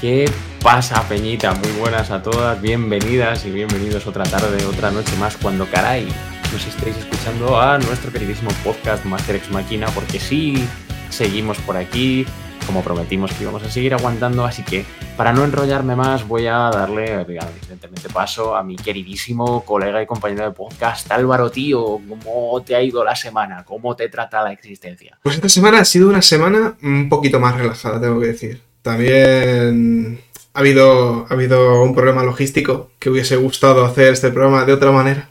[0.00, 0.30] ¿Qué
[0.62, 1.52] pasa, Peñita?
[1.52, 6.08] Muy buenas a todas, bienvenidas y bienvenidos otra tarde, otra noche más, cuando caray
[6.50, 10.66] nos estéis escuchando a nuestro queridísimo podcast Master Ex Máquina, porque sí,
[11.10, 12.24] seguimos por aquí,
[12.66, 14.86] como prometimos que íbamos a seguir aguantando, así que
[15.18, 20.44] para no enrollarme más voy a darle, evidentemente, paso a mi queridísimo colega y compañero
[20.44, 23.66] de podcast, Álvaro Tío, ¿cómo te ha ido la semana?
[23.66, 25.18] ¿Cómo te trata la existencia?
[25.22, 28.69] Pues esta semana ha sido una semana un poquito más relajada, tengo que decir.
[28.82, 30.20] También
[30.54, 34.90] ha habido, ha habido un problema logístico que hubiese gustado hacer este programa de otra
[34.90, 35.28] manera.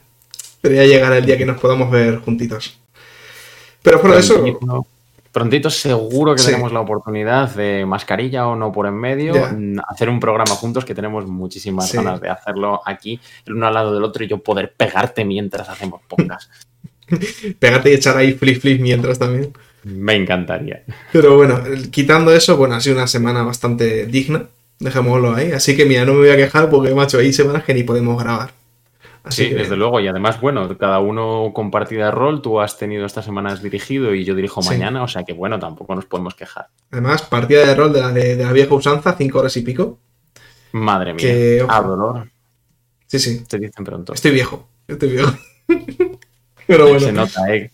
[0.60, 2.78] Pero ya llegará el día que nos podamos ver juntitos.
[3.82, 4.44] Pero fuera de eso.
[5.32, 9.34] Prontito seguro que tenemos la oportunidad de mascarilla o no por en medio,
[9.86, 13.94] hacer un programa juntos que tenemos muchísimas ganas de hacerlo aquí, el uno al lado
[13.94, 16.50] del otro y yo poder pegarte mientras hacemos podcast.
[17.58, 19.52] Pegarte y echar ahí flip flip mientras también.
[19.84, 20.82] Me encantaría.
[21.12, 24.46] Pero bueno, quitando eso, bueno, ha sido una semana bastante digna.
[24.78, 25.52] Dejémoslo ahí.
[25.52, 28.22] Así que mira, no me voy a quejar porque, macho, hay semanas que ni podemos
[28.22, 28.52] grabar.
[29.22, 30.00] Así sí, desde luego.
[30.00, 32.40] Y además, bueno, cada uno con partida de rol.
[32.40, 35.02] Tú has tenido estas semanas dirigido y yo dirijo mañana.
[35.02, 36.68] O sea que, bueno, tampoco nos podemos quejar.
[36.90, 39.98] Además, partida de rol de la, de, la vieja usanza, cinco horas y pico.
[40.72, 41.66] Madre mía.
[41.68, 42.30] a dolor.
[43.06, 43.44] Sí, sí.
[43.46, 44.14] Te dicen pronto.
[44.14, 44.68] Estoy viejo.
[44.86, 45.32] Estoy viejo.
[46.66, 47.00] Pero bueno.
[47.00, 47.70] Se nota, ¿eh?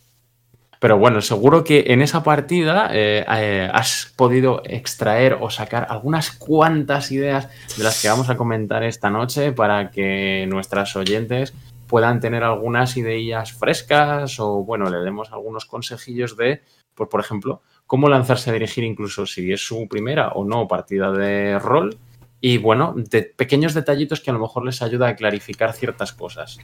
[0.80, 6.30] Pero bueno, seguro que en esa partida eh, eh, has podido extraer o sacar algunas
[6.30, 11.54] cuantas ideas de las que vamos a comentar esta noche para que nuestras oyentes
[11.86, 16.62] puedan tener algunas ideas frescas o bueno, le demos algunos consejillos de,
[16.94, 21.12] pues por ejemplo, cómo lanzarse a dirigir incluso si es su primera o no partida
[21.12, 21.96] de rol
[22.40, 26.58] y bueno, de pequeños detallitos que a lo mejor les ayuda a clarificar ciertas cosas.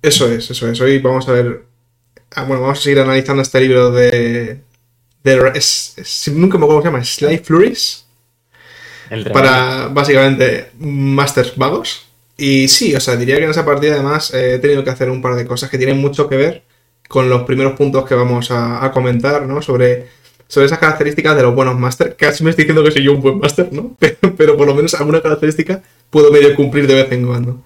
[0.00, 0.80] Eso es, eso es.
[0.80, 1.66] Hoy vamos a ver
[2.34, 4.60] Ah, bueno, vamos a seguir analizando este libro de.
[6.32, 8.06] nunca me acuerdo cómo se llama, Sly Flurries.
[9.32, 12.06] para básicamente masters vagos.
[12.36, 15.10] Y sí, o sea, diría que en esa partida además eh, he tenido que hacer
[15.10, 16.62] un par de cosas que tienen mucho que ver
[17.08, 19.60] con los primeros puntos que vamos a, comentar, ¿no?
[19.62, 20.06] Sobre,
[20.46, 22.14] sobre esas características de los buenos masters.
[22.16, 23.96] Casi me estoy diciendo que soy yo un buen master, ¿no?
[24.36, 27.62] Pero, por lo menos alguna característica puedo medio cumplir de vez en cuando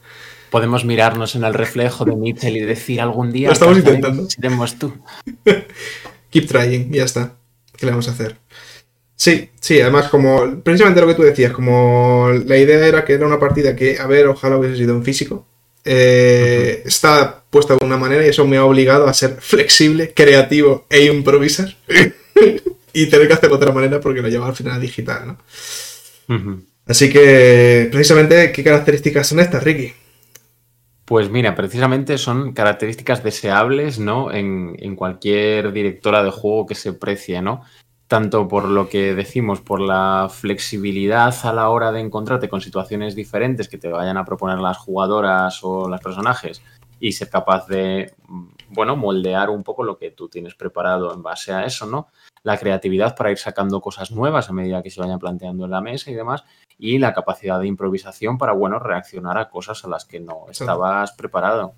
[0.52, 3.48] podemos mirarnos en el reflejo de Mitchell y decir algún día.
[3.48, 4.28] Lo estamos intentando.
[4.28, 4.92] Seremos tú.
[6.30, 7.34] Keep trying, ya está.
[7.74, 8.36] ¿Qué le vamos a hacer?
[9.16, 13.26] Sí, sí, además, como precisamente lo que tú decías, como la idea era que era
[13.26, 15.46] una partida que, a ver, ojalá hubiese sido en físico.
[15.84, 20.86] Eh, está puesta de una manera y eso me ha obligado a ser flexible, creativo
[20.90, 21.74] e improvisar.
[22.92, 26.66] y tener que hacerlo de otra manera porque lo lleva al final digital, ¿no?
[26.86, 29.94] Así que, precisamente, ¿qué características son estas, Ricky?
[31.12, 34.32] Pues mira, precisamente son características deseables, ¿no?
[34.32, 37.60] En, cualquier directora de juego que se precie, ¿no?
[38.06, 43.14] Tanto por lo que decimos, por la flexibilidad a la hora de encontrarte con situaciones
[43.14, 46.62] diferentes que te vayan a proponer las jugadoras o los personajes
[46.98, 48.14] y ser capaz de,
[48.70, 52.08] bueno, moldear un poco lo que tú tienes preparado en base a eso, ¿no?
[52.42, 55.80] La creatividad para ir sacando cosas nuevas a medida que se vayan planteando en la
[55.80, 56.44] mesa y demás
[56.78, 61.12] y la capacidad de improvisación para, bueno, reaccionar a cosas a las que no estabas
[61.12, 61.74] preparado.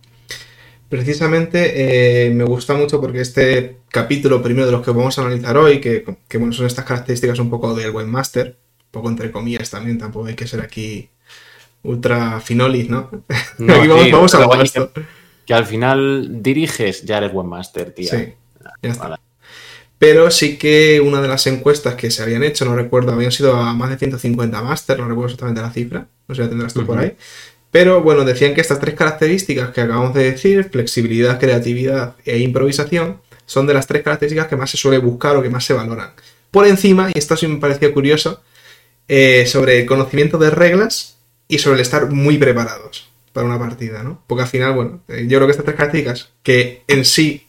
[0.89, 5.57] Precisamente eh, me gusta mucho porque este capítulo, primero de los que vamos a analizar
[5.57, 6.05] hoy, que,
[6.39, 10.35] bueno, son estas características un poco del webmaster, un poco entre comillas también, tampoco hay
[10.35, 11.11] que ser aquí
[11.83, 13.11] ultra finolis, ¿no?
[13.29, 14.91] aquí vamos, a esto.
[15.45, 18.09] Que, al final diriges, ya eres webmaster, tío.
[18.09, 18.35] Sí,
[18.81, 19.21] ya está.
[20.05, 23.57] Pero sí que una de las encuestas que se habían hecho, no recuerdo, habían sido
[23.57, 26.75] a más de 150 máster, no recuerdo exactamente la cifra, no sé si la tendrás
[26.75, 27.17] tú por ahí.
[27.71, 33.23] Pero bueno, decían que estas tres características que acabamos de decir, flexibilidad, creatividad e improvisación,
[33.47, 36.11] son de las tres características que más se suele buscar o que más se valoran.
[36.51, 38.43] Por encima, y esto sí me parecía curioso,
[39.09, 41.17] eh, sobre el conocimiento de reglas
[41.49, 44.23] y sobre el estar muy preparados para una partida, ¿no?
[44.27, 47.44] Porque al final, bueno, eh, yo creo que estas tres características, que en sí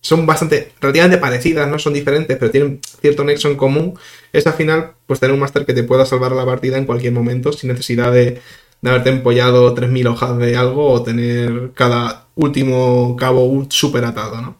[0.00, 3.98] son bastante, relativamente parecidas, no son diferentes, pero tienen cierto nexo en común,
[4.32, 7.12] es al final, pues tener un máster que te pueda salvar la partida en cualquier
[7.12, 8.40] momento sin necesidad de,
[8.84, 14.56] haberte empollado 3.000 hojas de algo o tener cada último cabo súper atado, ¿no?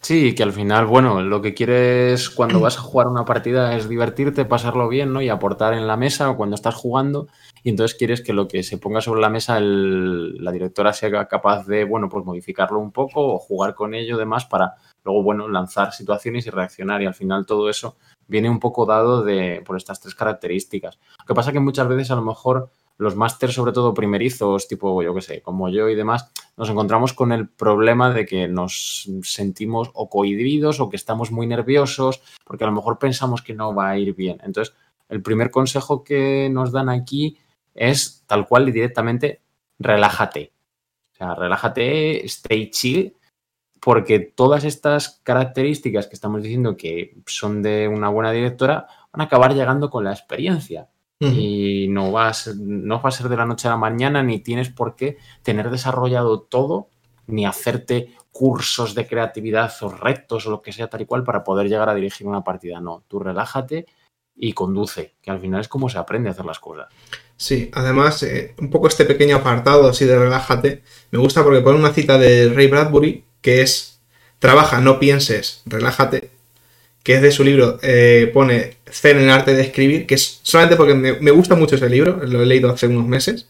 [0.00, 3.88] Sí, que al final, bueno, lo que quieres cuando vas a jugar una partida es
[3.88, 5.20] divertirte, pasarlo bien, ¿no?
[5.22, 7.28] Y aportar en la mesa o cuando estás jugando
[7.62, 11.66] y entonces quieres que lo que se ponga sobre la mesa la directora sea capaz
[11.66, 14.74] de, bueno, pues modificarlo un poco o jugar con ello demás para
[15.04, 17.96] luego, bueno, lanzar situaciones y reaccionar y al final todo eso
[18.26, 20.98] viene un poco dado de, por estas tres características.
[21.20, 25.02] Lo que pasa que muchas veces a lo mejor los másters, sobre todo primerizos, tipo
[25.02, 29.08] yo qué sé, como yo y demás, nos encontramos con el problema de que nos
[29.22, 33.74] sentimos o cohibidos o que estamos muy nerviosos porque a lo mejor pensamos que no
[33.74, 34.40] va a ir bien.
[34.44, 34.74] Entonces,
[35.08, 37.38] el primer consejo que nos dan aquí
[37.78, 39.42] es tal cual y directamente,
[39.78, 40.52] relájate.
[41.12, 43.16] O sea, relájate, stay chill,
[43.80, 49.24] porque todas estas características que estamos diciendo que son de una buena directora van a
[49.24, 50.88] acabar llegando con la experiencia.
[51.20, 54.68] Y no, vas, no va a ser de la noche a la mañana, ni tienes
[54.68, 56.90] por qué tener desarrollado todo,
[57.26, 61.42] ni hacerte cursos de creatividad o retos o lo que sea tal y cual para
[61.42, 62.80] poder llegar a dirigir una partida.
[62.80, 63.86] No, tú relájate
[64.36, 66.86] y conduce, que al final es como se aprende a hacer las cosas.
[67.38, 70.82] Sí, además, eh, un poco este pequeño apartado así de relájate,
[71.12, 74.00] me gusta porque pone una cita de Ray Bradbury que es
[74.40, 76.30] trabaja, no pienses, relájate,
[77.02, 80.76] que es de su libro, eh, pone Zen en arte de escribir, que es solamente
[80.76, 83.48] porque me, gusta mucho ese libro, lo he leído hace unos meses,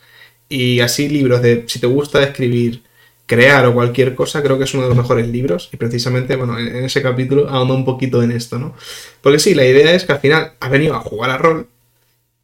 [0.49, 2.82] y así libros de si te gusta escribir,
[3.26, 6.58] crear o cualquier cosa, creo que es uno de los mejores libros, y precisamente, bueno,
[6.58, 8.75] en, ese capítulo ahonda un poquito en esto, ¿no?
[9.23, 11.69] Porque sí, la idea es que al final has venido a jugar a rol,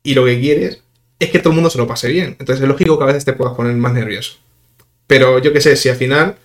[0.03, 0.84] y lo que quieres
[1.25, 3.25] es que todo el mundo se lo pase bien, entonces es lógico que a veces
[3.25, 4.37] te puedas poner más nervioso.
[5.07, 6.37] Pero yo qué sé, si al final,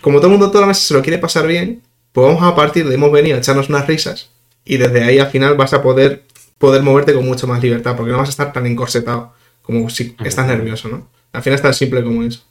[0.00, 1.82] como todo el mundo toda la mesa se lo quiere pasar bien,
[2.12, 4.30] pues vamos a partir de hemos venido a echarnos unas risas
[4.64, 6.24] y desde ahí al final vas a poder,
[6.58, 9.32] poder moverte con mucho más libertad porque no vas a estar tan encorsetado
[9.62, 11.08] como si estás nervioso, ¿no?
[11.32, 12.42] Al final es tan simple como eso.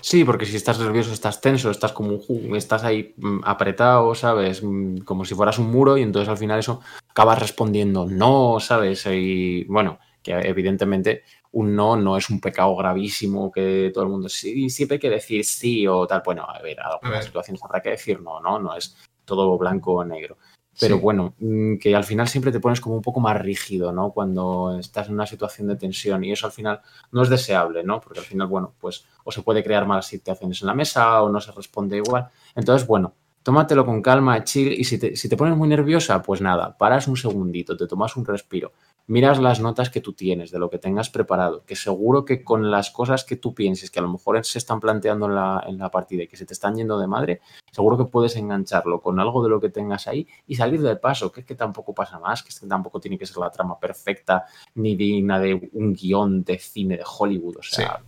[0.00, 4.62] Sí, porque si estás nervioso, estás tenso, estás como un estás ahí mm, apretado, ¿sabes?
[4.62, 9.06] Mm, como si fueras un muro y entonces al final eso acabas respondiendo no, ¿sabes?
[9.06, 11.22] Y bueno, que evidentemente
[11.52, 15.10] un no no es un pecado gravísimo que todo el mundo sí, siempre hay que
[15.10, 16.22] decir sí o tal.
[16.24, 19.94] Bueno, a ver, a algunas situaciones habrá que decir no, no, no es todo blanco
[19.94, 20.36] o negro.
[20.80, 24.10] Pero bueno, mm, que al final siempre te pones como un poco más rígido, ¿no?
[24.10, 26.80] Cuando estás en una situación de tensión y eso al final
[27.12, 28.00] no es deseable, ¿no?
[28.00, 31.28] Porque al final, bueno, pues o se puede crear malas situaciones en la mesa o
[31.28, 32.28] no se responde igual.
[32.56, 36.40] Entonces, bueno, tómatelo con calma, chill y si te, si te pones muy nerviosa, pues
[36.40, 38.72] nada, paras un segundito, te tomas un respiro,
[39.06, 42.70] miras las notas que tú tienes, de lo que tengas preparado, que seguro que con
[42.70, 45.78] las cosas que tú pienses, que a lo mejor se están planteando en la, en
[45.78, 47.40] la partida y que se te están yendo de madre,
[47.70, 51.30] seguro que puedes engancharlo con algo de lo que tengas ahí y salir del paso,
[51.30, 54.96] que es que tampoco pasa más, que tampoco tiene que ser la trama perfecta ni
[54.96, 58.00] digna de un guion de cine de Hollywood, o sea...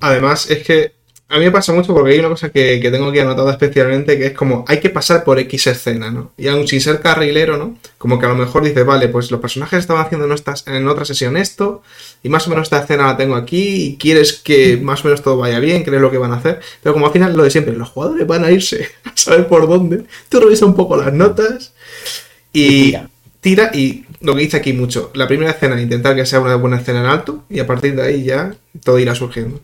[0.00, 3.18] Además, es que a mí me pasa mucho porque hay una cosa que, tengo aquí
[3.18, 6.32] anotada especialmente que es como hay que pasar por X escena, ¿no?
[6.36, 7.76] Y aún sin ser carrilero, ¿no?
[7.96, 11.04] Como que a lo mejor dice, vale, pues los personajes estaban haciendo en, en otra
[11.04, 11.82] sesión esto,
[12.22, 15.22] y más o menos esta escena la tengo aquí, y quieres que más o menos
[15.22, 17.50] todo vaya bien, crees lo que van a hacer, pero como al final lo de
[17.50, 21.12] siempre, los jugadores van a irse a saber por dónde, tú revisas un poco las
[21.12, 21.72] notas
[22.52, 23.10] y tira.
[23.40, 26.76] tira y lo que dice aquí mucho, la primera escena, intentar que sea una buena
[26.76, 28.54] escena en alto, y a partir de ahí ya
[28.84, 29.60] todo irá surgiendo.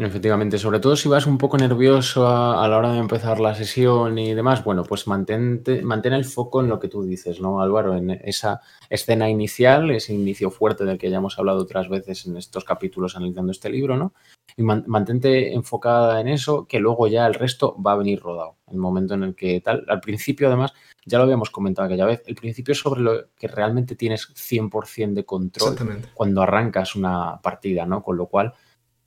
[0.00, 4.16] Efectivamente, sobre todo si vas un poco nervioso a, la hora de empezar la sesión
[4.16, 7.96] y demás, bueno, pues mantén el foco en lo que tú dices, ¿no, Álvaro?
[7.96, 12.36] En esa escena inicial, ese inicio fuerte del que ya hemos hablado otras veces en
[12.36, 14.14] estos capítulos analizando este libro, ¿no?
[14.56, 18.54] Y mantente enfocada en eso, que luego ya el resto va a venir rodado.
[18.70, 20.74] El momento en el que tal, al principio además,
[21.06, 25.14] ya lo habíamos comentado aquella vez, el principio es sobre lo que realmente tienes 100%
[25.14, 25.76] de control
[26.14, 28.04] cuando arrancas una partida, ¿no?
[28.04, 28.54] Con lo cual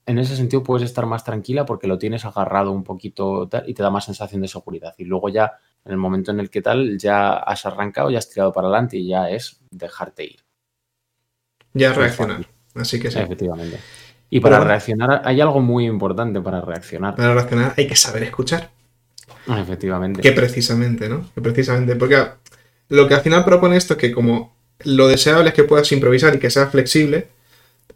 [0.06, 3.84] en ese sentido puedes estar más tranquila porque lo tienes agarrado un poquito y te
[3.84, 4.94] da más sensación de seguridad.
[4.98, 5.54] Y luego ya,
[5.86, 8.98] en el momento en el que tal, ya has arrancado, ya has tirado para adelante
[8.98, 10.40] y ya es dejarte ir.
[11.74, 12.46] Ya reaccionar.
[12.76, 13.20] Así que sí.
[13.20, 13.80] Efectivamente.
[14.30, 17.16] Y para reaccionar, hay algo muy importante para reaccionar.
[17.16, 18.72] Para reaccionar hay que saber escuchar.
[19.48, 20.22] Efectivamente.
[20.22, 21.30] Que precisamente, ¿no?
[21.34, 21.96] Que precisamente.
[21.96, 22.26] Porque
[22.90, 26.36] lo que al final propone esto es que como lo deseable es que puedas improvisar
[26.36, 27.28] y que seas flexible,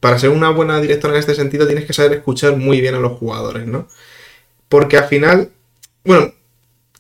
[0.06, 3.00] para ser una buena directora en este sentido tienes que saber escuchar muy bien a
[3.00, 3.88] los jugadores, ¿no?
[4.70, 5.50] Porque al final,
[6.04, 6.32] bueno,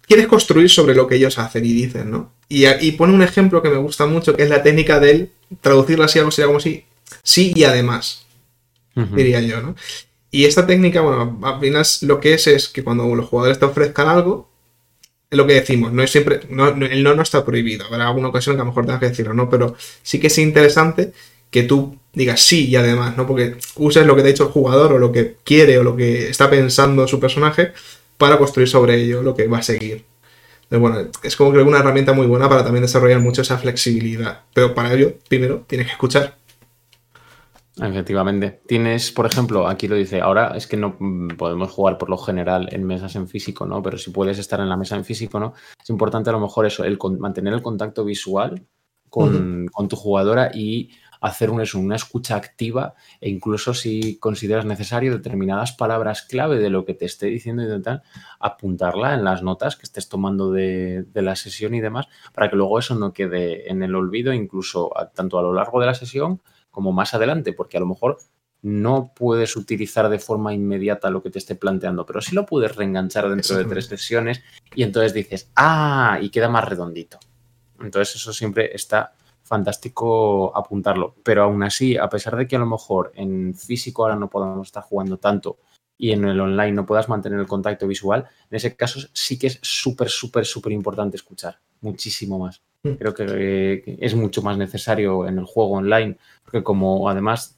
[0.07, 2.31] quieres construir sobre lo que ellos hacen y dicen, ¿no?
[2.49, 5.29] Y, y pone un ejemplo que me gusta mucho, que es la técnica del
[5.61, 6.85] traducirlo así, algo sería como si,
[7.21, 8.25] sí y además,
[8.95, 9.75] diría yo, ¿no?
[10.31, 13.65] Y esta técnica, bueno, al final lo que es es que cuando los jugadores te
[13.65, 14.49] ofrezcan algo,
[15.29, 18.29] es lo que decimos, no es siempre, no, el no no está prohibido, habrá alguna
[18.29, 19.47] ocasión que a lo mejor tengas que decirlo, ¿no?
[19.47, 21.13] Pero sí que es interesante
[21.55, 23.25] que tú digas sí y además, ¿no?
[23.25, 25.95] Porque uses lo que te ha dicho el jugador o lo que quiere o lo
[25.95, 27.71] que está pensando su personaje
[28.17, 30.03] para construir sobre ello lo que va a seguir.
[30.63, 34.41] Entonces, bueno, es como que una herramienta muy buena para también desarrollar mucho esa flexibilidad.
[34.53, 36.35] Pero para ello, primero, tienes que escuchar.
[37.81, 38.59] Efectivamente.
[38.67, 40.97] Tienes, por ejemplo, aquí lo dice, ahora es que no
[41.37, 43.81] podemos jugar por lo general en mesas en físico, ¿no?
[43.81, 45.53] Pero si puedes estar en la mesa en físico, ¿no?
[45.81, 48.67] Es importante a lo mejor eso, el mantener el contacto visual
[49.09, 50.89] con, con tu jugadora y
[51.25, 56.85] hacer un, una escucha activa e incluso si consideras necesario determinadas palabras clave de lo
[56.85, 58.03] que te esté diciendo tal,
[58.39, 62.77] apuntarla en las notas que estés tomando de, la sesión y demás, para que luego
[62.77, 66.91] eso no quede en el olvido, incluso tanto a lo largo de la sesión como
[66.91, 68.19] más adelante, porque a lo mejor
[68.61, 72.75] no puedes utilizar de forma inmediata lo que te esté planteando, pero sí lo puedes
[72.75, 74.43] reenganchar dentro de tres sesiones
[74.75, 77.19] y entonces dices, ah, y queda más redondito.
[77.79, 79.13] Entonces eso siempre está
[79.45, 81.15] fantástico apuntarlo.
[81.23, 84.67] Pero aún así, a pesar de que a lo mejor en físico ahora no podamos
[84.67, 85.59] estar jugando tanto
[85.97, 89.47] y en el online no puedas mantener el contacto visual, en ese caso sí que
[89.47, 92.63] es súper, súper, súper importante escuchar, muchísimo más.
[92.83, 92.93] Mm.
[92.93, 97.57] Creo que es mucho más necesario en el juego online, porque como además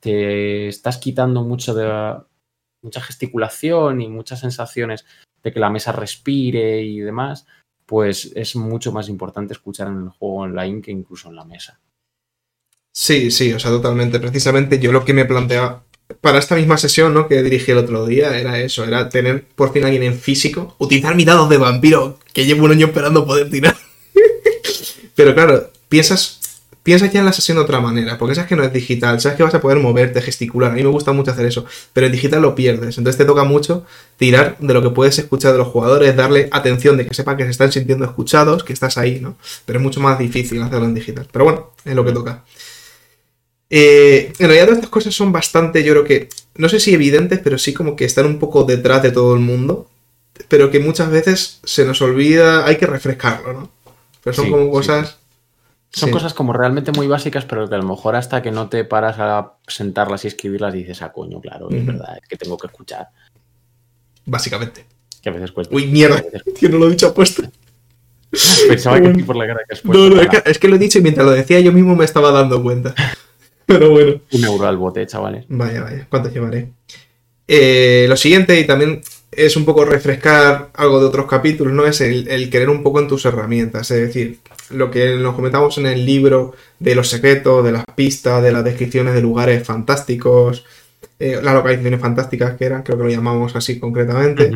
[0.00, 2.16] te estás quitando mucho de
[2.82, 5.04] mucha gesticulación y muchas sensaciones
[5.42, 7.46] de que la mesa respire y demás,
[7.88, 11.80] pues es mucho más importante escuchar en el juego online que incluso en la mesa.
[12.92, 14.20] Sí, sí, o sea, totalmente.
[14.20, 15.84] Precisamente yo lo que me planteaba
[16.20, 17.26] para esta misma sesión, ¿no?
[17.26, 21.16] Que dirigí el otro día, era eso, era tener por fin alguien en físico, utilizar
[21.16, 23.74] mi dado de vampiro, que llevo un año esperando poder tirar.
[25.14, 26.37] Pero claro, piensas
[26.88, 29.36] piensa ya en la sesión de otra manera, porque sabes que no es digital, sabes
[29.36, 30.70] que vas a poder moverte, gesticular.
[30.70, 32.96] A mí me gusta mucho hacer eso, pero en digital lo pierdes.
[32.96, 33.84] Entonces te toca mucho
[34.16, 37.44] tirar de lo que puedes escuchar de los jugadores, darle atención de que sepan que
[37.44, 39.36] se están sintiendo escuchados, que estás ahí, ¿no?
[39.66, 41.28] Pero es mucho más difícil hacerlo en digital.
[41.30, 42.42] Pero bueno, es lo que toca.
[43.68, 47.38] Eh, en realidad todas estas cosas son bastante, yo creo que, no sé si evidentes,
[47.44, 49.90] pero sí como que están un poco detrás de todo el mundo,
[50.48, 53.70] pero que muchas veces se nos olvida, hay que refrescarlo, ¿no?
[54.24, 55.17] Pero son como cosas...
[55.90, 58.84] Son cosas como realmente muy básicas, pero que a lo mejor hasta que no te
[58.84, 62.66] paras a sentarlas y escribirlas dices, ah, coño, claro, es verdad, es que tengo que
[62.66, 63.08] escuchar.
[64.26, 64.84] Básicamente.
[65.22, 65.74] Que a veces cuesta.
[65.74, 66.22] Uy, mierda,
[66.58, 67.42] que no lo he dicho apuesto.
[68.68, 70.08] Pensaba que por la cara que has puesto.
[70.08, 72.30] No, no, es que, lo he dicho y mientras lo decía yo mismo me estaba
[72.30, 72.94] dando cuenta.
[73.66, 74.20] Pero bueno.
[74.32, 75.46] Un euro al bote, chavales.
[75.48, 76.72] Vaya, vaya, ¿cuánto llevaré?
[77.46, 79.00] Eh, lo siguiente, y también
[79.38, 81.86] es un poco refrescar algo de otros capítulos, ¿no?
[81.86, 83.90] Es el, el, querer un poco en tus herramientas.
[83.90, 84.40] Es decir,
[84.70, 88.64] lo que nos comentamos en el libro de los secretos, de las pistas, de las
[88.64, 90.64] descripciones de lugares fantásticos,
[91.20, 94.50] eh, las localizaciones fantásticas que eran, creo que lo llamamos así concretamente.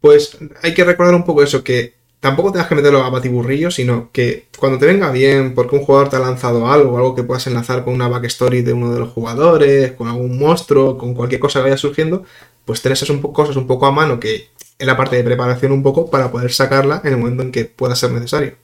[0.00, 4.10] Pues hay que recordar un poco eso, que tampoco tengas que meterlo a batiburrillo, sino
[4.12, 7.46] que cuando te venga bien, porque un jugador te ha lanzado algo, algo que puedas
[7.48, 11.60] enlazar con una backstory de uno de los jugadores, con algún monstruo, con cualquier cosa
[11.60, 12.24] que vaya surgiendo,
[12.64, 15.24] pues tenés esas un poco, cosas un poco a mano que en la parte de
[15.24, 18.56] preparación un poco para poder sacarla en el momento en que pueda ser necesario.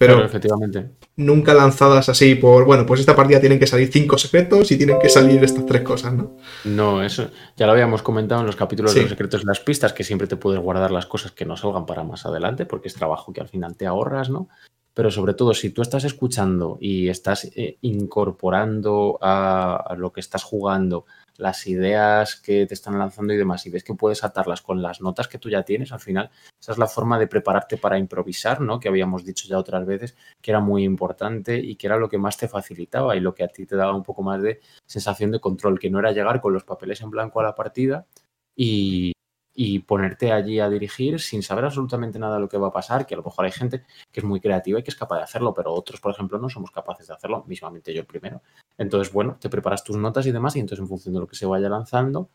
[0.00, 0.92] Pero efectivamente.
[1.16, 4.98] nunca lanzadas así por, bueno, pues esta partida tienen que salir cinco secretos y tienen
[4.98, 6.38] que salir estas tres cosas, ¿no?
[6.64, 9.92] No, eso ya lo habíamos comentado en los capítulos de los secretos de las pistas,
[9.92, 12.94] que siempre te puedes guardar las cosas que no salgan para más adelante, porque es
[12.94, 14.48] trabajo que al final te ahorras, ¿no?
[14.94, 20.44] Pero sobre todo, si tú estás escuchando y estás eh, incorporando a, lo que estás
[20.44, 21.04] jugando
[21.40, 25.00] las ideas que te están lanzando y demás, y ves que puedes atarlas con las
[25.00, 26.30] notas que tú ya tienes, al final
[26.60, 28.78] esa es la forma de prepararte para improvisar, ¿no?
[28.78, 32.18] Que habíamos dicho ya otras veces que era muy importante y que era lo que
[32.18, 35.30] más te facilitaba y lo que a ti te daba un poco más de sensación
[35.30, 38.06] de control, que no era llegar con los papeles en blanco a la partida
[38.54, 39.12] y,
[39.54, 43.06] y ponerte allí a dirigir sin saber absolutamente nada de lo que va a pasar,
[43.06, 45.22] que a lo mejor hay gente que es muy creativa y que es capaz de
[45.24, 48.42] hacerlo, pero otros, por ejemplo, no somos capaces de hacerlo, mismamente yo primero.
[48.78, 51.36] Entonces, bueno, te preparas tus notas y demás y entonces en función de lo que
[51.36, 52.28] se vaya lanzando,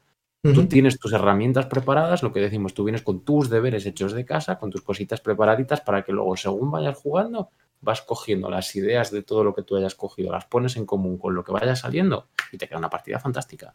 [0.53, 4.25] tú tienes tus herramientas preparadas, lo que decimos, tú vienes con tus deberes hechos de
[4.25, 7.50] casa, con tus cositas preparaditas para que luego, según vayas jugando,
[7.81, 11.17] vas cogiendo las ideas de todo lo que tú hayas cogido, las pones en común
[11.17, 13.74] con lo que vaya saliendo y te queda una partida fantástica.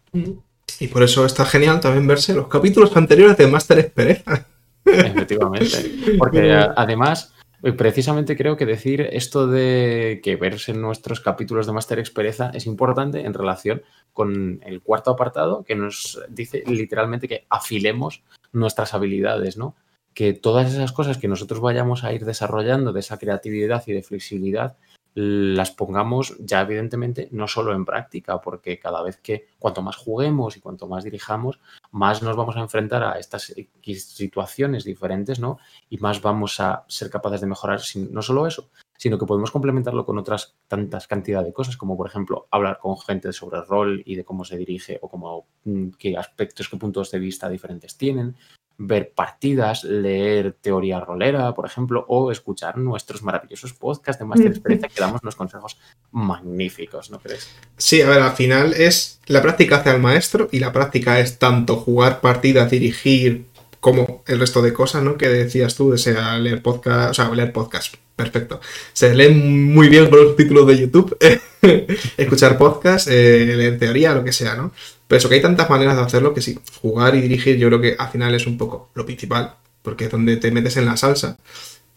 [0.80, 4.46] Y por eso está genial también verse los capítulos anteriores de Master Expereza.
[4.84, 6.16] Efectivamente.
[6.18, 7.34] Porque además,
[7.76, 13.20] precisamente creo que decir esto de que verse nuestros capítulos de Master Expereza es importante
[13.20, 13.82] en relación
[14.14, 18.22] con el cuarto apartado que nos dice literalmente que afilemos
[18.52, 19.76] nuestras habilidades, ¿no?
[20.14, 24.02] Que todas esas cosas que nosotros vayamos a ir desarrollando de esa creatividad y de
[24.02, 24.76] flexibilidad
[25.14, 30.56] las pongamos ya evidentemente no solo en práctica, porque cada vez que cuanto más juguemos
[30.56, 33.52] y cuanto más dirijamos, más nos vamos a enfrentar a estas
[33.82, 35.58] situaciones diferentes, ¿no?
[35.88, 40.04] Y más vamos a ser capaces de mejorar no solo eso, sino que podemos complementarlo
[40.04, 44.02] con otras tantas cantidad de cosas, como por ejemplo hablar con gente sobre el rol
[44.04, 47.96] y de cómo se dirige o cómo, mm, qué aspectos, qué puntos de vista diferentes
[47.96, 48.36] tienen,
[48.76, 54.88] ver partidas, leer teoría rolera, por ejemplo, o escuchar nuestros maravillosos podcasts de Master Experiencia
[54.94, 55.78] que damos unos consejos
[56.12, 57.48] magníficos, ¿no crees?
[57.78, 61.38] Sí, a ver, al final es la práctica hace al maestro y la práctica es
[61.38, 63.46] tanto jugar partidas, dirigir,
[63.80, 65.16] como el resto de cosas, ¿no?
[65.16, 68.60] Que decías tú, sea leer podcast, o sea, leer podcast, perfecto.
[68.92, 71.16] Se lee muy bien con los títulos de YouTube,
[72.16, 74.72] escuchar podcast, eh, leer teoría, lo que sea, ¿no?
[75.08, 77.80] Pero eso que hay tantas maneras de hacerlo que sí, jugar y dirigir yo creo
[77.80, 80.96] que al final es un poco lo principal, porque es donde te metes en la
[80.96, 81.38] salsa.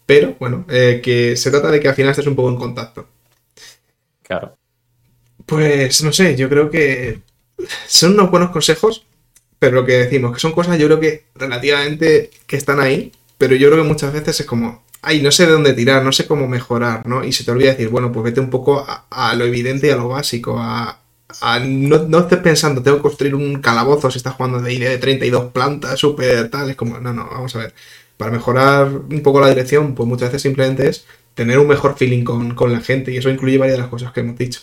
[0.06, 3.06] Pero bueno, eh, que se trata de que al final estés un poco en contacto.
[4.22, 4.56] Claro.
[5.46, 7.20] Pues no sé, yo creo que
[7.86, 9.04] son unos buenos consejos,
[9.58, 13.56] pero lo que decimos, que son cosas yo creo que relativamente que están ahí, pero
[13.56, 16.26] yo creo que muchas veces es como, ay, no sé de dónde tirar, no sé
[16.26, 17.24] cómo mejorar, ¿no?
[17.24, 19.96] Y se te olvida decir, bueno, pues vete un poco a, lo evidente y a
[19.96, 21.00] lo básico, a,
[21.62, 25.52] no, estés pensando, tengo que construir un calabozo si estás jugando de idea de 32
[25.52, 27.74] plantas, súper tal, es como, no, no, vamos a ver.
[28.16, 32.24] Para mejorar un poco la dirección, pues muchas veces simplemente es tener un mejor feeling
[32.24, 34.60] con, con la gente y eso incluye varias de las cosas que hemos dicho.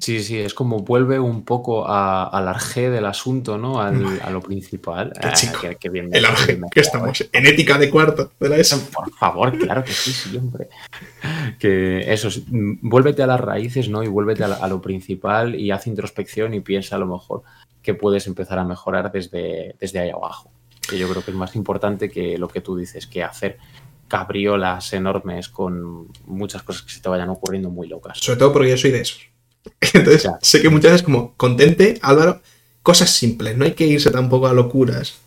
[0.00, 3.80] Sí, sí, es como vuelve un poco al arjé del asunto, ¿no?
[3.80, 5.12] a lo principal.
[5.20, 5.58] Qué ah, chico.
[5.90, 8.80] bien el arjé, que estamos en ética de cuarto de la ESO.
[8.92, 10.68] Por favor, claro que sí, siempre.
[11.58, 14.04] Que eso, mm, vuélvete a las raíces, ¿no?
[14.04, 17.42] Y vuélvete a, lo principal y haz introspección y piensa a lo mejor
[17.82, 20.48] que puedes empezar a mejorar desde, desde ahí abajo.
[20.88, 23.58] Que yo creo que es más importante que lo que tú dices, que hacer
[24.06, 28.18] cabriolas enormes con muchas cosas que se te vayan ocurriendo muy locas.
[28.18, 29.27] Sobre todo porque yo soy de esos.
[29.94, 32.40] Entonces, sé que muchas veces como contente, Álvaro,
[32.82, 35.18] cosas simples, no hay que irse tampoco a locuras.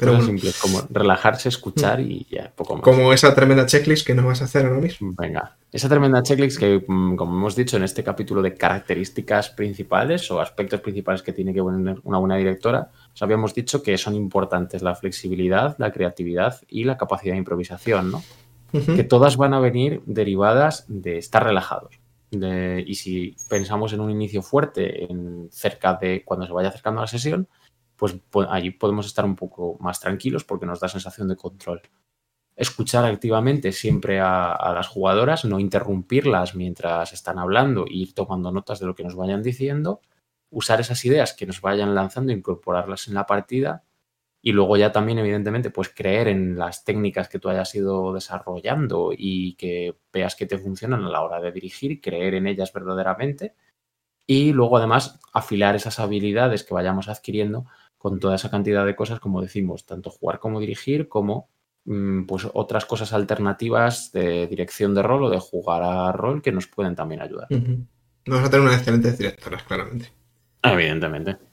[0.00, 0.26] Pero bueno.
[0.26, 2.82] simples, como relajarse, escuchar y ya, poco más.
[2.82, 5.12] Como esa tremenda checklist que nos vas a hacer ahora mismo.
[5.18, 10.30] Venga, esa tremenda checklist que, mm, como hemos dicho en este capítulo de características principales
[10.30, 14.14] o aspectos principales que tiene que tener una buena directora, os habíamos dicho que son
[14.14, 18.22] importantes la flexibilidad, la creatividad y la capacidad de improvisación, ¿no?
[18.72, 21.99] Que todas van a venir derivadas de estar relajados
[22.30, 27.04] y si pensamos en un inicio fuerte en cerca de cuando se vaya acercando a
[27.04, 27.48] la sesión,
[27.96, 28.16] pues,
[28.48, 31.82] allí podemos estar un poco más tranquilos porque nos da sensación de control.
[32.56, 38.80] Escuchar activamente siempre a, las jugadoras, no interrumpirlas mientras están hablando y ir tomando notas
[38.80, 40.00] de lo que nos vayan diciendo,
[40.50, 43.84] usar esas ideas que nos vayan lanzando, incorporarlas en la partida
[44.42, 49.12] y luego ya también, evidentemente, pues creer en las técnicas que tú hayas ido desarrollando
[49.16, 53.54] y que veas que te funcionan a la hora de dirigir, creer en ellas verdaderamente.
[54.26, 57.66] Y luego, además, afilar esas habilidades que vayamos adquiriendo
[57.98, 61.50] con toda esa cantidad de cosas, como decimos, tanto jugar como dirigir, como
[61.84, 66.52] mm, pues otras cosas alternativas de dirección de rol o de jugar a rol que
[66.52, 67.48] nos pueden también ayudar.
[68.26, 70.10] Vamos a tener unas excelentes directoras, claramente.
[70.62, 71.49] Evidentemente.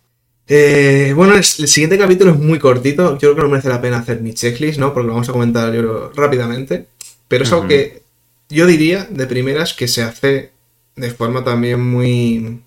[0.47, 3.17] Eh, bueno, el, siguiente capítulo es muy cortito.
[3.17, 4.93] Yo creo que no merece la pena hacer mi checklist, ¿no?
[4.93, 6.87] Porque lo vamos a comentar yo rápidamente.
[7.27, 8.03] Pero es algo que
[8.49, 10.51] yo diría de primeras que se hace
[10.95, 12.61] de forma también muy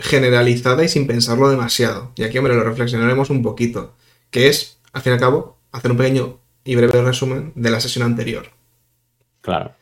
[0.00, 2.12] generalizada y sin pensarlo demasiado.
[2.16, 3.94] Y aquí, hombre, lo reflexionaremos un poquito.
[4.30, 7.80] Que es, al fin y al cabo, hacer un pequeño y breve resumen de la
[7.80, 8.48] sesión anterior.
[9.42, 9.74] Claro.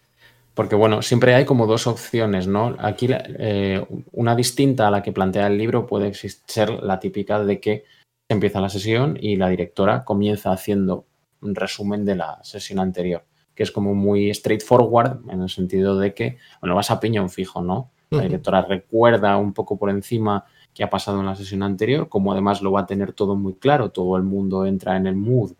[0.60, 2.76] Porque bueno, siempre hay como dos opciones, ¿no?
[2.80, 7.58] Aquí eh, una distinta a la que plantea el libro puede ser la típica de
[7.60, 7.84] que
[8.28, 11.06] empieza la sesión y la directora comienza haciendo
[11.40, 16.12] un resumen de la sesión anterior, que es como muy straightforward en el sentido de
[16.12, 17.90] que, bueno, vas a piñón fijo, ¿no?
[18.10, 20.44] La directora recuerda un poco por encima
[20.74, 23.54] qué ha pasado en la sesión anterior, como además lo va a tener todo muy
[23.54, 25.52] claro, todo el mundo entra en el mood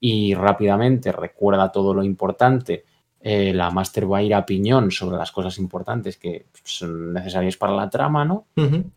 [0.00, 2.86] y rápidamente recuerda todo lo importante
[3.28, 7.56] eh, la máster va a ir a piñón sobre las cosas importantes que son necesarias
[7.56, 8.46] para la trama, ¿no?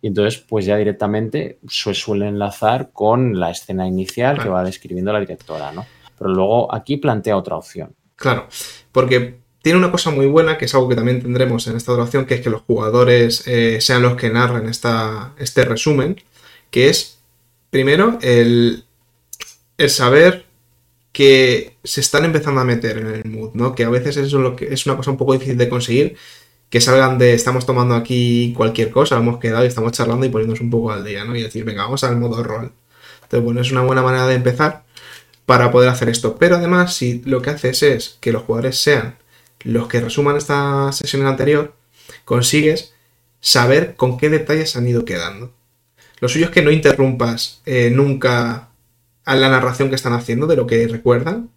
[0.04, 5.12] Y entonces, pues ya directamente se suele enlazar con la escena inicial que va describiendo
[5.12, 5.84] la directora, ¿no?
[6.16, 7.96] Pero luego aquí plantea otra opción.
[8.16, 8.48] Claro,
[8.92, 12.28] porque tiene una cosa muy buena, que es algo que también tendremos en esta duración,
[12.28, 16.22] que es que los jugadores eh, sean los que narren esta, este resumen,
[16.70, 17.18] que es,
[17.72, 18.84] primero, el,
[19.80, 20.46] el saber
[21.12, 23.76] que se están empezando a meter en el mood, ¿no?
[23.76, 26.18] Que a veces eso es, que, es una cosa un poco difícil de conseguir,
[26.70, 30.62] que salgan de estamos tomando aquí cualquier cosa, hemos quedado y estamos charlando y poniéndonos
[30.62, 31.36] un poco al día, ¿no?
[31.36, 32.72] Y decir, venga, vamos al modo rol.
[33.24, 34.84] Entonces, bueno, es una buena manera de empezar
[35.46, 36.38] para poder hacer esto.
[36.38, 39.18] Pero además, si lo que haces es que los jugadores sean
[39.62, 41.74] los que resuman esta sesión anterior,
[42.26, 42.94] consigues
[43.42, 45.54] saber con qué detalles han ido quedando.
[46.20, 48.69] Lo suyo es que no interrumpas eh, nunca
[49.30, 51.52] a la narración que están haciendo, de lo que recuerdan,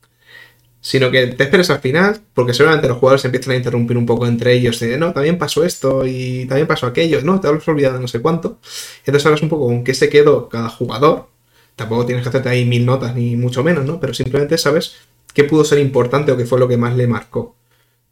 [0.83, 4.27] sino que te esperes al final, porque seguramente los jugadores empiezan a interrumpir un poco
[4.27, 7.99] entre ellos de, no, también pasó esto y también pasó aquello, no, te has olvidado
[7.99, 8.59] no sé cuánto.
[9.07, 11.29] Entonces hablas un poco con qué se quedó cada jugador.
[11.77, 13.99] Tampoco tienes que hacerte ahí mil notas, ni mucho menos, ¿no?
[14.01, 14.97] Pero simplemente sabes
[15.33, 17.57] qué pudo ser importante o qué fue lo que más le marcó.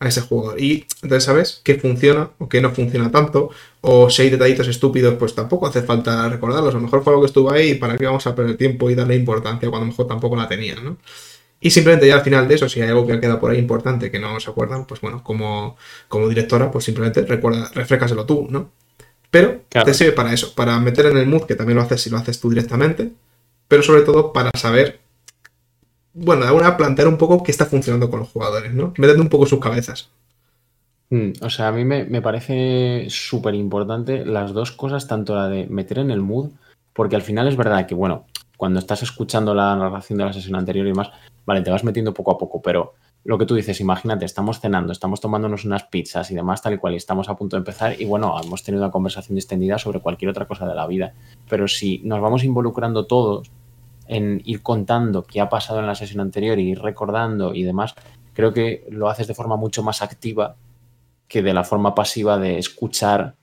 [0.01, 0.61] A ese jugador.
[0.61, 3.51] Y entonces sabes qué funciona o qué no funciona tanto.
[3.83, 6.75] O si hay detallitos estúpidos, pues tampoco hace falta recordarlos.
[6.75, 8.91] A lo mejor fue algo que estuvo ahí y para qué vamos a perder tiempo
[8.91, 10.97] y darle importancia cuando a lo mejor tampoco la tenían, ¿no?
[11.61, 14.11] Y simplemente ya al final de eso, si hay algo que queda por ahí importante
[14.11, 15.77] que no se acuerdan, pues bueno, como,
[16.09, 18.71] como directora, pues simplemente recuerda, refrescaselo tú, ¿no?
[19.31, 22.09] Pero te sirve para eso, para meter en el mood, que también lo haces si
[22.09, 23.13] lo haces tú directamente,
[23.69, 25.01] pero sobre todo para saber
[26.13, 28.93] bueno, de alguna plantear un poco qué está funcionando con los jugadores, ¿no?
[28.97, 30.11] Meterte un poco sus cabezas.
[31.11, 35.67] Mm, o sea, a mí me, parece súper importante las dos cosas, tanto la de
[35.67, 36.51] meter en el mood,
[36.93, 40.57] porque al final es verdad que, bueno, cuando estás escuchando la narración de la sesión
[40.57, 41.11] anterior y más,
[41.45, 42.95] vale, te vas metiendo poco a poco, pero
[43.25, 46.79] lo que tú dices, imagínate, estamos cenando, estamos tomándonos unas pizzas y demás, tal y
[46.79, 50.01] cual, y estamos a punto de empezar, y bueno, hemos tenido una conversación extendida sobre
[50.01, 51.13] cualquier otra cosa de la vida,
[51.49, 53.51] pero si nos vamos involucrando todos,
[54.11, 57.95] en ir contando qué ha pasado en la sesión anterior y ir recordando y demás,
[58.35, 60.57] creo que lo haces de forma mucho más activa
[61.29, 63.37] que de la forma pasiva de escuchar.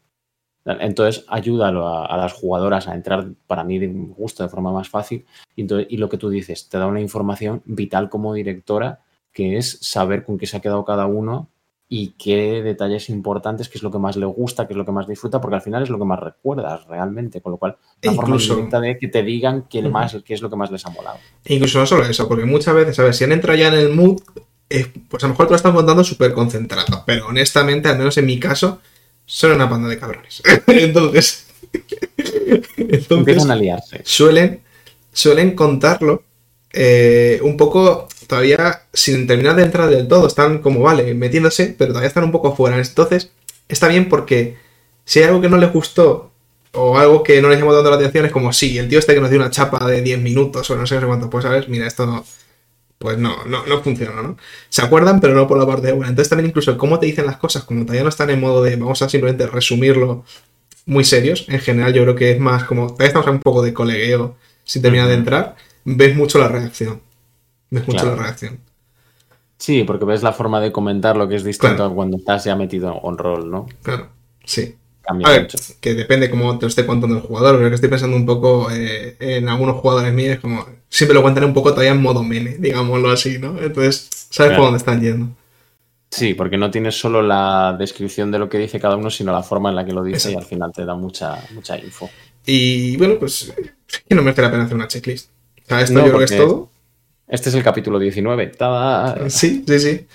[0.65, 5.25] Entonces ayuda a, las jugadoras a entrar, para mí, de gusto, de forma más fácil.
[5.56, 8.99] Y, y lo que tú dices, te da una información vital como directora,
[9.32, 11.47] que es saber con qué se ha quedado cada uno
[11.89, 14.91] y qué detalles importantes, qué es lo que más le gusta, qué es lo que
[14.91, 18.13] más disfruta, porque al final es lo que más recuerdas realmente, con lo cual la
[18.13, 20.89] forma directa de que te digan qué, más, qué es lo que más les ha
[20.89, 21.17] molado.
[21.45, 23.89] incluso no solo eso, porque muchas veces, a ver, si han entrado ya en el
[23.89, 24.21] mood,
[24.69, 28.17] eh, pues a lo mejor te lo están contando súper concentrado, pero honestamente, al menos
[28.17, 28.82] en mi caso,
[29.26, 30.43] son una banda de cabrones.
[30.67, 31.47] entonces,
[32.78, 34.02] entonces empiezan a liarse.
[34.04, 34.62] Suelen,
[35.13, 36.23] suelen contarlo
[36.73, 41.89] eh, un poco todavía sin terminar de entrar del todo, están como, vale, metiéndose, pero
[41.89, 42.77] todavía están un poco fuera.
[42.77, 43.31] Entonces,
[43.67, 44.57] está bien porque
[45.05, 46.31] si hay algo que no les gustó
[46.73, 49.13] o algo que no les llamó tanto la atención, es como, sí, el tío este
[49.13, 51.87] que nos dio una chapa de 10 minutos o no sé, cuánto, pues sabes, mira,
[51.87, 52.25] esto no,
[52.97, 54.37] pues no, no, no funciona, ¿no?
[54.69, 56.09] Se acuerdan, pero no por la parte buena.
[56.09, 58.75] Entonces también incluso cómo te dicen las cosas, como todavía no están en modo de,
[58.75, 60.25] vamos a simplemente resumirlo
[60.85, 63.61] muy serios, en general yo creo que es más como, todavía estamos en un poco
[63.61, 67.01] de colegueo sin terminar de entrar, ves mucho la reacción.
[67.69, 68.60] Me escucha la reacción.
[69.58, 72.56] Sí, porque ves la forma de comentar lo que es distinto a cuando estás ya
[72.56, 73.67] metido en rol, ¿no?
[73.82, 74.10] Claro,
[74.43, 74.75] sí.
[75.01, 75.47] Cambia a ver,
[75.80, 77.58] que depende cómo te lo esté contando el jugador.
[77.58, 81.45] Pero que estoy pensando un poco eh, en algunos jugadores míos, como siempre lo cuentan
[81.45, 83.58] un poco todavía en modo meme, digámoslo así, ¿no?
[83.60, 85.30] Entonces, sabes por dónde están yendo.
[86.10, 89.43] Sí, porque no tienes solo la descripción de lo que dice cada uno, sino la
[89.43, 92.10] forma en la que lo dice y al final te da mucha, mucha info.
[92.45, 93.53] Y bueno, pues
[94.08, 95.30] que no merece la pena hacer una checklist.
[95.63, 96.69] O sea, esto yo creo que es todo.
[97.27, 98.51] Este es el capítulo 19.
[99.27, 100.07] Sí, sí, sí.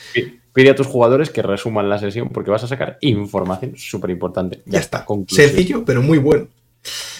[0.53, 4.63] Pide a tus jugadores que resuman la sesión porque vas a sacar información súper importante.
[4.67, 5.07] Ya, está.
[5.29, 6.49] Sencillo, pero muy bueno.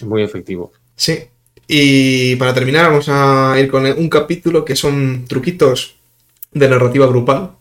[0.03, 0.73] Muy efectivo.
[0.97, 1.19] Sí.
[1.67, 5.97] Y para terminar, vamos a ir con un capítulo que son truquitos
[6.53, 7.53] de narrativa grupal.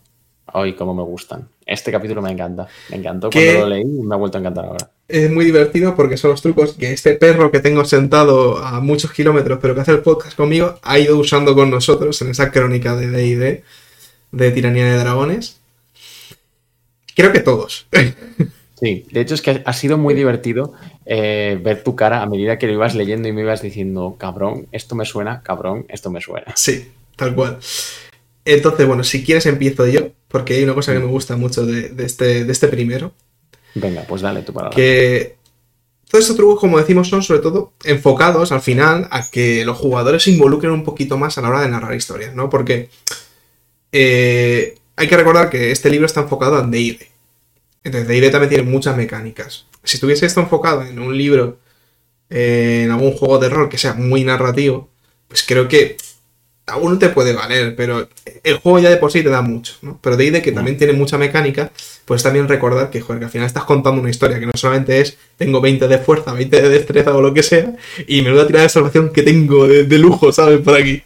[0.46, 1.48] Ay, cómo me gustan.
[1.64, 2.66] Este capítulo me encanta.
[2.90, 4.90] Me encantó cuando lo leí y me ha vuelto a encantar ahora.
[5.08, 9.12] Es muy divertido porque son los trucos que este perro que tengo sentado a muchos
[9.12, 12.96] kilómetros, pero que hace el podcast conmigo, ha ido usando con nosotros en esa crónica
[12.96, 13.62] de DD
[14.32, 15.60] de Tiranía de Dragones.
[17.14, 17.86] Creo que todos.
[18.82, 20.72] Sí, de hecho es que ha sido muy divertido
[21.06, 24.66] eh, ver tu cara a medida que lo ibas leyendo y me ibas diciendo, cabrón,
[24.72, 26.52] esto me suena, cabrón, esto me suena.
[26.56, 27.60] Sí, tal cual.
[28.44, 31.92] Entonces, bueno, si quieres empiezo yo, porque hay una cosa que me gusta mucho de,
[31.98, 33.12] este, de este primero.
[33.74, 34.74] Venga, pues dale tu palabra.
[34.74, 35.36] Que
[36.10, 40.22] todos estos trucos, como decimos, son sobre todo enfocados al final a que los jugadores
[40.22, 42.48] se involucren un poquito más a la hora de narrar historias, ¿no?
[42.48, 42.88] Porque
[43.92, 47.10] eh, hay que recordar que este libro está enfocado en D&D.
[47.84, 49.66] Entonces, D&D también tiene muchas mecánicas.
[49.84, 51.58] Si estuviese esto enfocado en un libro,
[52.30, 54.88] en algún juego de rol que sea muy narrativo,
[55.28, 55.98] pues creo que
[56.72, 58.08] aún no te puede valer, pero
[58.42, 59.98] el juego ya de por sí te da mucho, ¿no?
[60.02, 61.70] Pero de que también tiene mucha mecánica,
[62.06, 65.00] pues también recordar que, joder, que al final estás contando una historia, que no solamente
[65.00, 68.40] es tengo 20 de fuerza, 20 de destreza o lo que sea, y me voy
[68.40, 70.60] a tirar de salvación que tengo de, lujo, ¿sabes?
[70.60, 71.02] Por aquí.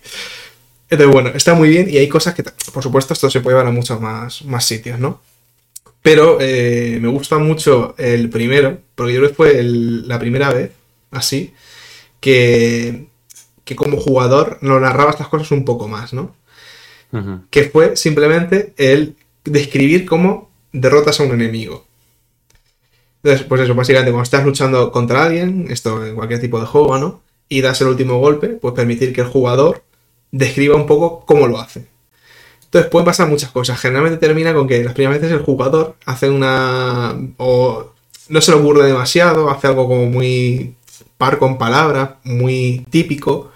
[0.88, 3.66] Entonces, bueno, está muy bien y hay cosas que, por supuesto, esto se puede llevar
[3.66, 5.20] a muchos más, más sitios, ¿no?
[6.02, 10.70] Pero eh, me gusta mucho el primero, porque yo creo que fue la primera vez,
[11.10, 11.52] así,
[12.20, 13.06] que
[13.66, 16.34] que como jugador lo narraba estas cosas un poco más, ¿no?
[17.50, 21.84] Que fue simplemente el describir cómo derrotas a un enemigo.
[23.22, 26.96] Entonces, pues eso, básicamente, cuando estás luchando contra alguien, esto en cualquier tipo de juego,
[26.98, 27.22] ¿no?
[27.48, 29.82] Y das el último golpe, pues permitir que el jugador
[30.30, 31.88] describa un poco cómo lo hace.
[32.64, 33.80] Entonces pueden pasar muchas cosas.
[33.80, 37.16] Generalmente termina con que las primeras veces el jugador hace una.
[37.38, 37.92] o
[38.28, 40.76] no se lo ocurre demasiado, hace algo como muy
[41.18, 43.50] par con palabras, muy típico,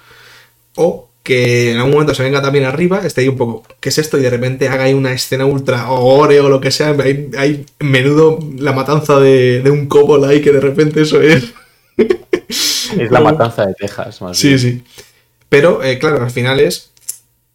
[0.77, 3.99] o que en algún momento se venga también arriba, esté ahí un poco, ¿qué es
[3.99, 4.19] esto?
[4.19, 7.67] Y de repente haga ahí una escena ultra ore o lo que sea, hay, hay
[7.79, 11.53] menudo la matanza de, un cobol ahí que de repente eso es...
[11.97, 14.83] es la matanza de Texas, más Sí, sí.
[15.49, 16.91] Pero, eh, claro, al final es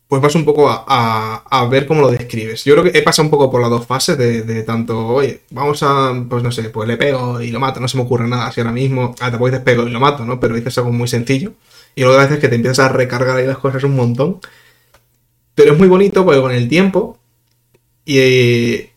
[0.08, 2.64] pues vas un poco a, ver cómo lo describes.
[2.64, 5.82] Yo creo que he pasado un poco por las dos fases de, tanto, oye, vamos
[5.84, 8.48] a, pues no sé, pues le pego y lo mato, no se me ocurre nada
[8.48, 10.40] así ahora mismo, ah, te pego y lo mato, ¿no?
[10.40, 11.54] Pero dices algo muy sencillo.
[11.96, 14.40] Y luego a veces que te empiezas a recargar ahí las cosas un montón.
[15.56, 17.18] Pero es muy bonito porque con el tiempo
[18.04, 18.94] y, eh,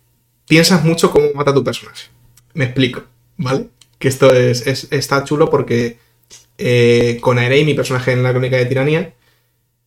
[0.47, 2.09] piensas mucho cómo mata tu personaje.
[2.55, 3.05] Me explico,
[3.37, 3.69] ¿vale?
[3.99, 5.99] Que esto es, está chulo porque
[6.59, 9.15] eh, con Aerei, mi personaje en la crónica de tiranía,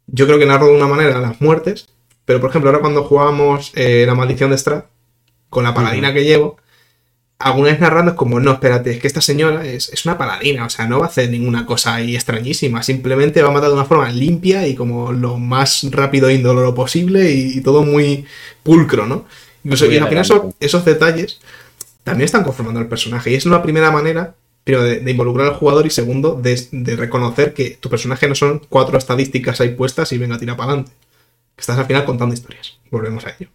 [0.08, 1.90] yo creo que narro de una manera las muertes,
[2.26, 4.86] pero por ejemplo, ahora cuando jugábamos eh, La Maldición de Strad,
[5.50, 6.58] con la paladina que llevo,
[7.42, 10.70] alguna vez narrando es como, no, espérate, es que esta señora es, una paladina, o
[10.70, 13.86] sea, no va a hacer ninguna cosa ahí extrañísima, simplemente va a matar de una
[13.86, 18.26] forma limpia y como lo más rápido e indoloro posible y, todo muy
[18.64, 19.26] pulcro, ¿no?
[19.64, 21.40] Incluso, y al final esos, detalles
[22.04, 25.88] también están conformando el personaje y es una primera manera pero de, involucrar al jugador
[25.88, 30.38] y segundo, de, reconocer que tu personaje no son cuatro estadísticas ahí puestas y venga,
[30.38, 30.92] tira para adelante.
[31.58, 32.78] Estás al final contando historias.
[32.92, 33.50] Volvemos a ello.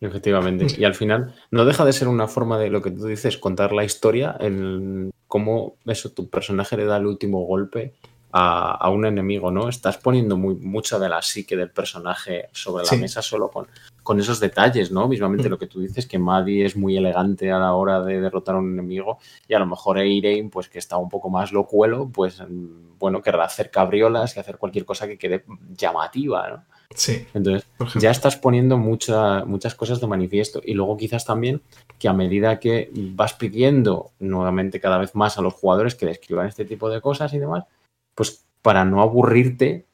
[0.00, 0.66] Efectivamente.
[0.78, 3.72] Y al final no deja de ser una forma de lo que tú dices, contar
[3.72, 7.94] la historia, en cómo eso, tu personaje le da el último golpe
[8.30, 9.68] a, un enemigo, ¿no?
[9.68, 13.66] Estás poniendo muy, mucha de la psique del personaje sobre la mesa solo con,
[14.02, 15.08] con esos detalles, ¿no?
[15.08, 15.50] Mismamente mm.
[15.50, 18.58] lo que tú dices, que Maddie es muy elegante a la hora de derrotar a
[18.58, 22.40] un enemigo y a lo mejor Eirein, pues que está un poco más locuelo, pues
[22.40, 26.64] mm, bueno, querrá hacer cabriolas y hacer cualquier cosa que quede llamativa, ¿no?
[26.94, 27.26] Sí.
[27.34, 27.68] Entonces,
[28.00, 30.60] ya estás poniendo muchas cosas de manifiesto.
[30.64, 31.60] Y luego quizás también
[31.98, 36.46] que a medida que vas pidiendo nuevamente cada vez más a los jugadores que describan
[36.46, 37.64] este tipo de cosas y demás,
[38.14, 39.86] pues para no aburrirte,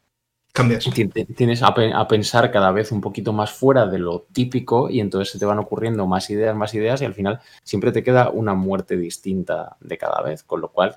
[0.54, 0.88] Cambias.
[1.34, 1.74] Tienes a,
[2.06, 5.58] pensar cada vez un poquito más fuera de lo típico y entonces se te van
[5.58, 9.98] ocurriendo más ideas, más ideas y al final siempre te queda una muerte distinta de
[9.98, 10.96] cada vez, con lo cual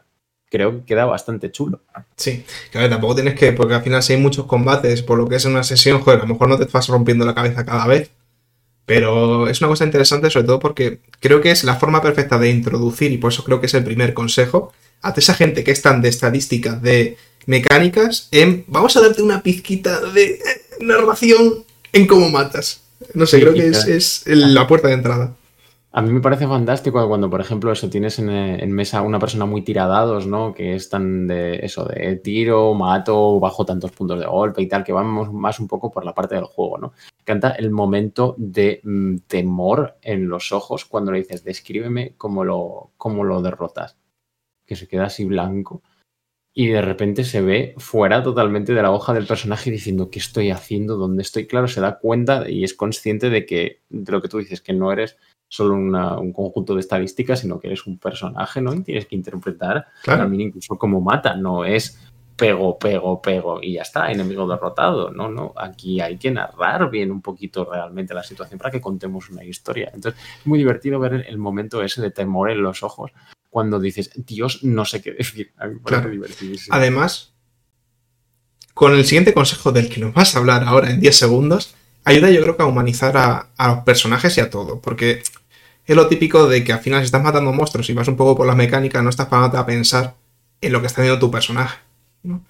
[0.50, 1.82] creo que queda bastante chulo.
[2.16, 5.36] Sí, que tampoco tienes que, porque al final si hay muchos combates, por lo que
[5.36, 8.12] es una sesión, joder, a lo mejor no te vas rompiendo la cabeza cada vez,
[8.86, 12.50] pero es una cosa interesante sobre todo porque creo que es la forma perfecta de
[12.50, 15.82] introducir, y por eso creo que es el primer consejo, a esa gente que es
[15.82, 20.42] tan de estadísticas, de mecánicas en vamos a darte una pizquita de eh,
[20.82, 22.82] narración en cómo matas.
[23.14, 25.36] No sé, creo que es, la puerta de entrada.
[25.98, 29.64] A mí me parece fantástico cuando, por ejemplo, eso tienes en, mesa una persona muy
[29.64, 30.54] tiradados, ¿no?
[30.54, 34.84] Que es tan de eso, de tiro, mato, bajo tantos puntos de golpe y tal,
[34.84, 36.94] que vamos más un poco por la parte del juego, ¿no?
[37.24, 42.92] Canta el momento de mm, temor en los ojos cuando le dices, descríbeme cómo lo,
[42.98, 43.98] cómo lo derrotas.
[44.68, 45.82] Que se queda así blanco
[46.60, 50.50] y de repente se ve fuera totalmente de la hoja del personaje diciendo qué estoy
[50.50, 51.46] haciendo, dónde estoy.
[51.46, 54.74] Claro, se da cuenta y es consciente de que, de lo que tú dices, que
[54.74, 55.18] no eres
[55.48, 58.74] solo un conjunto de estadísticas, sino que eres un personaje, ¿no?
[58.74, 63.84] Y tienes que interpretar también incluso como mata, no es pego, pego, pego y ya
[63.84, 65.12] está, enemigo derrotado.
[65.12, 69.30] No, no, aquí hay que narrar bien un poquito realmente la situación para que contemos
[69.30, 69.92] una historia.
[69.94, 73.12] Entonces, es muy divertido ver el momento ese de temor en los ojos
[73.58, 75.52] cuando dices, Dios, no sé qué decir.
[76.70, 77.34] Además,
[78.76, 82.30] con el siguiente consejo del que nos vas a hablar ahora en 10 segundos, ayuda
[82.30, 85.24] yo creo que a humanizar a, los personajes y a todo, porque
[85.88, 88.38] es lo típico de que al final si estás matando monstruos y vas un poco
[88.38, 90.14] por las mecánicas, no estás parando a pensar
[90.62, 91.80] en lo que está haciendo tu personaje.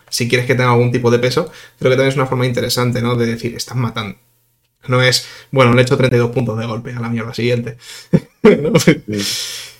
[0.09, 3.01] Si quieres que tenga algún tipo de peso, creo que también es una forma interesante,
[3.01, 3.15] ¿no?
[3.15, 4.17] De decir, estás matando.
[4.89, 7.77] No es, bueno, le he hecho 32 puntos de golpe a la mierda siguiente.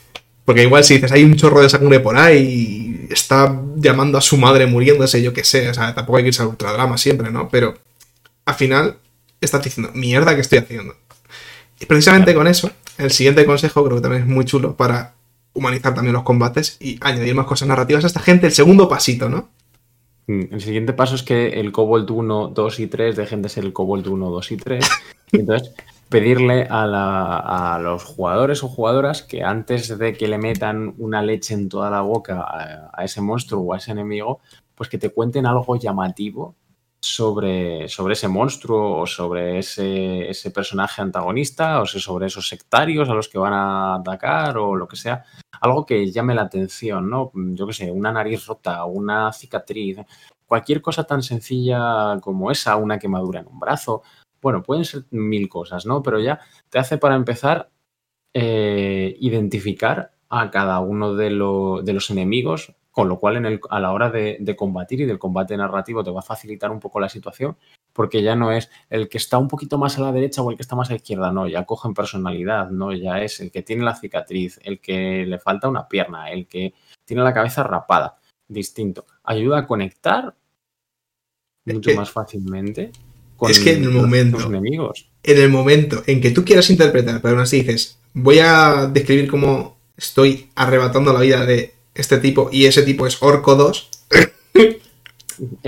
[0.48, 2.38] Porque igual si dices, hay un chorro de sangre por ahí
[3.10, 6.30] y está llamando a su madre muriéndose, yo qué sé, o sea, tampoco hay que
[6.30, 7.50] irse al ultradrama siempre, ¿no?
[7.50, 7.74] Pero
[8.46, 8.96] al final
[9.42, 10.96] estás diciendo, mierda que estoy haciendo.
[11.82, 15.16] Y precisamente con eso, el siguiente consejo creo que también es muy chulo para
[15.52, 19.28] humanizar también los combates y añadir más cosas narrativas a esta gente, el segundo pasito,
[19.28, 19.50] ¿no?
[20.28, 23.66] Mm, el siguiente paso es que el Cobalt 1, 2 y 3 dejen de ser
[23.66, 24.90] el Cobalt 1, 2 y 3.
[25.34, 25.74] entonces
[26.10, 31.70] pedirle a, los jugadores o jugadoras que antes de que le metan una leche en
[31.70, 32.46] toda la boca
[32.94, 34.40] a, ese monstruo o a ese enemigo,
[34.76, 36.56] pues que te cuenten algo llamativo
[37.00, 43.14] sobre, sobre ese monstruo o sobre ese, ese, personaje antagonista o sobre esos sectarios a
[43.14, 45.24] los que van a atacar o lo que sea.
[45.62, 47.32] Algo que llame la atención, ¿no?
[47.34, 50.00] Yo qué sé, una nariz rota, una cicatriz,
[50.46, 54.04] cualquier cosa tan sencilla como esa, una quemadura en un brazo,
[54.48, 56.02] bueno, pueden ser mil cosas, ¿no?
[56.02, 57.70] Pero ya te hace para empezar
[58.34, 63.92] eh, identificar a cada uno de, los enemigos con lo cual en el, a la
[63.92, 67.10] hora de, de, combatir y del combate narrativo te va a facilitar un poco la
[67.10, 67.58] situación,
[67.92, 70.56] porque ya no es el que está un poquito más a la derecha o el
[70.56, 73.64] que está más a la izquierda, no, ya cogen personalidad, no, ya es el que
[73.64, 78.18] tiene la cicatriz, el que le falta una pierna, el que tiene la cabeza rapada,
[78.48, 79.06] distinto.
[79.24, 80.36] Ayuda a conectar
[81.66, 82.92] mucho más fácilmente
[83.38, 85.08] con es que en el momento, los enemigos.
[85.24, 89.30] En el momento en que tú quieras interpretar, pero aún así dices, voy a describir
[89.30, 93.90] cómo estoy arrebatando la vida de este tipo y ese tipo es Orco 2.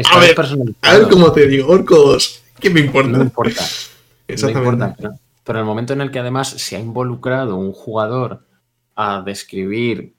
[0.05, 0.35] a, ver,
[0.81, 2.41] a ver cómo te digo, Orco 2.
[2.59, 3.09] ¿Qué me importa?
[3.09, 3.63] No importa.
[4.27, 4.77] Exactamente.
[4.77, 8.45] No importa, pero, en el momento en el que además se ha involucrado un jugador
[8.95, 10.13] a describir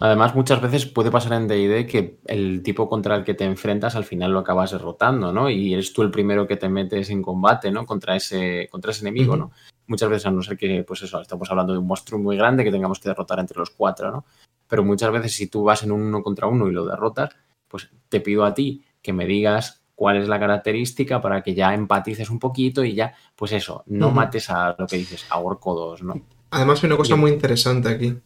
[0.00, 3.96] Además, muchas veces puede pasar en DD que el tipo contra el que te enfrentas
[3.96, 5.50] al final lo acabas derrotando, ¿no?
[5.50, 7.84] Y eres tú el primero que te metes en combate, ¿no?
[7.84, 9.50] Contra ese, contra ese enemigo, ¿no?
[9.88, 12.62] Muchas veces, a no ser que, pues eso, estamos hablando de un monstruo muy grande
[12.62, 14.24] que tengamos que derrotar entre los cuatro, ¿no?
[14.68, 17.30] Pero muchas veces, si tú vas en un uno contra uno y lo derrotas,
[17.66, 21.74] pues te pido a ti que me digas cuál es la característica para que ya
[21.74, 25.74] empatices un poquito y ya, pues eso, no mates a lo que dices, a Orco
[25.74, 26.20] 2, ¿no?
[26.50, 28.16] Además, hay una cosa muy interesante aquí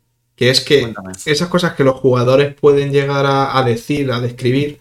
[0.42, 0.92] que es que
[1.24, 4.81] esas cosas que los jugadores pueden llegar a, decir, a describir,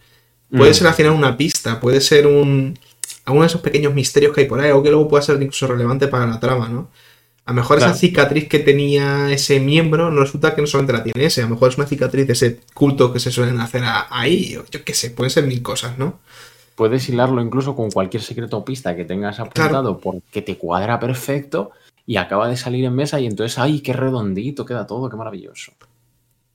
[0.50, 0.74] puede mm.
[0.74, 2.80] ser al final una pista, puede ser un
[3.26, 5.68] alguno de esos pequeños misterios que hay por ahí, o que luego pueda ser incluso
[5.68, 6.90] relevante para la trama, ¿no?
[7.46, 11.04] A lo mejor esa cicatriz que tenía ese miembro no resulta que no solamente la
[11.04, 13.84] tiene ese, a lo mejor es una cicatriz de ese culto que se suelen hacer
[14.10, 16.20] ahí, o yo qué sé, pueden ser mil cosas, ¿no?
[16.74, 21.72] Puedes hilarlo incluso con cualquier secreto o pista que tengas apuntado porque te cuadra perfecto
[22.06, 25.74] y acaba de salir en mesa y entonces, ¡ay, qué redondito queda todo, qué maravilloso!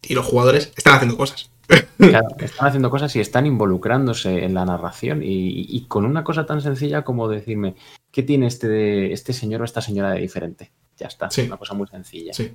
[0.03, 1.51] Y los jugadores están haciendo cosas.
[1.99, 6.61] Claro, están haciendo cosas y están involucrándose en la narración y, con una cosa tan
[6.61, 7.75] sencilla como decirme,
[8.11, 10.71] ¿qué tiene este, este señor o esta señora de diferente?
[10.99, 11.43] Ya está, sí.
[11.43, 12.33] una cosa muy sencilla.
[12.33, 12.53] Sí.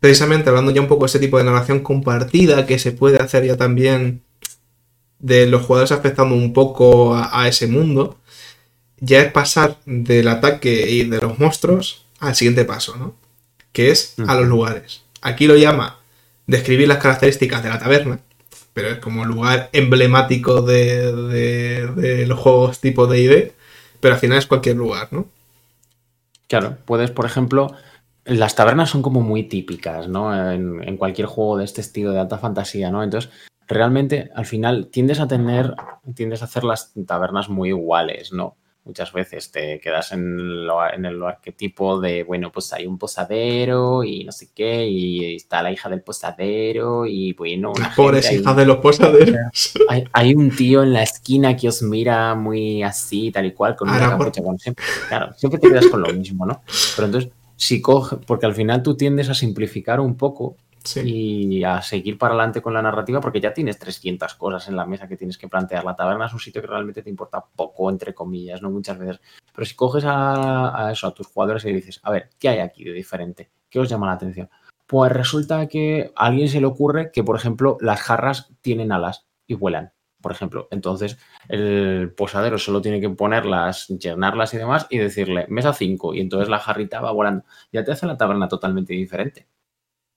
[0.00, 3.46] Precisamente hablando ya un poco de ese tipo de narración compartida que se puede hacer
[3.46, 4.22] ya también
[5.18, 8.18] de los jugadores afectando un poco a ese mundo,
[9.00, 13.14] ya es pasar del ataque y de los monstruos al siguiente paso, ¿no?
[13.72, 15.02] Que es a los lugares.
[15.20, 15.98] Aquí lo llama
[16.46, 18.20] describir las características de la taberna,
[18.72, 23.52] pero es como lugar emblemático de, los juegos tipo D&D,
[24.00, 25.26] pero al final es cualquier lugar, ¿no?
[26.46, 27.74] Claro, puedes, por ejemplo,
[28.24, 30.52] las tabernas son como muy típicas, ¿no?
[30.52, 33.02] En, en, cualquier juego de este estilo de alta fantasía, ¿no?
[33.02, 33.30] Entonces,
[33.66, 35.74] realmente, al final, tiendes a tener,
[36.14, 38.56] tiendes a hacer las tabernas muy iguales, ¿no?
[38.84, 44.04] Muchas veces te quedas en, lo, en el arquetipo de, bueno, pues hay un posadero
[44.04, 47.72] y no sé qué, y está la hija del posadero y bueno...
[47.78, 49.74] Las pobres hijas de los posaderos.
[50.12, 53.88] Hay, un tío en la esquina que os mira muy así, tal y cual, con
[53.88, 54.42] una capucha.
[54.58, 56.62] siempre, claro, siempre te quedas con lo mismo, ¿no?
[56.96, 60.56] Pero entonces, si coge, porque al final tú tiendes a simplificar un poco
[60.96, 64.84] y a seguir para adelante con la narrativa porque ya tienes 300 cosas en la
[64.84, 65.84] mesa que tienes que plantear.
[65.84, 69.20] La taberna es un sitio que realmente te importa poco, entre comillas, no muchas veces.
[69.52, 72.84] Pero si coges a, eso, a tus jugadores y dices, a ver, ¿qué hay aquí
[72.84, 73.50] de diferente?
[73.70, 74.50] ¿Qué os llama la atención?
[74.86, 79.26] Pues resulta que a alguien se le ocurre que, por ejemplo, las jarras tienen alas
[79.46, 80.68] y vuelan, por ejemplo.
[80.70, 81.18] Entonces,
[81.48, 86.50] el posadero solo tiene que ponerlas, llenarlas y demás y decirle, mesa 5, y entonces
[86.50, 87.44] la jarrita va volando.
[87.72, 89.48] Ya te hace la taberna totalmente diferente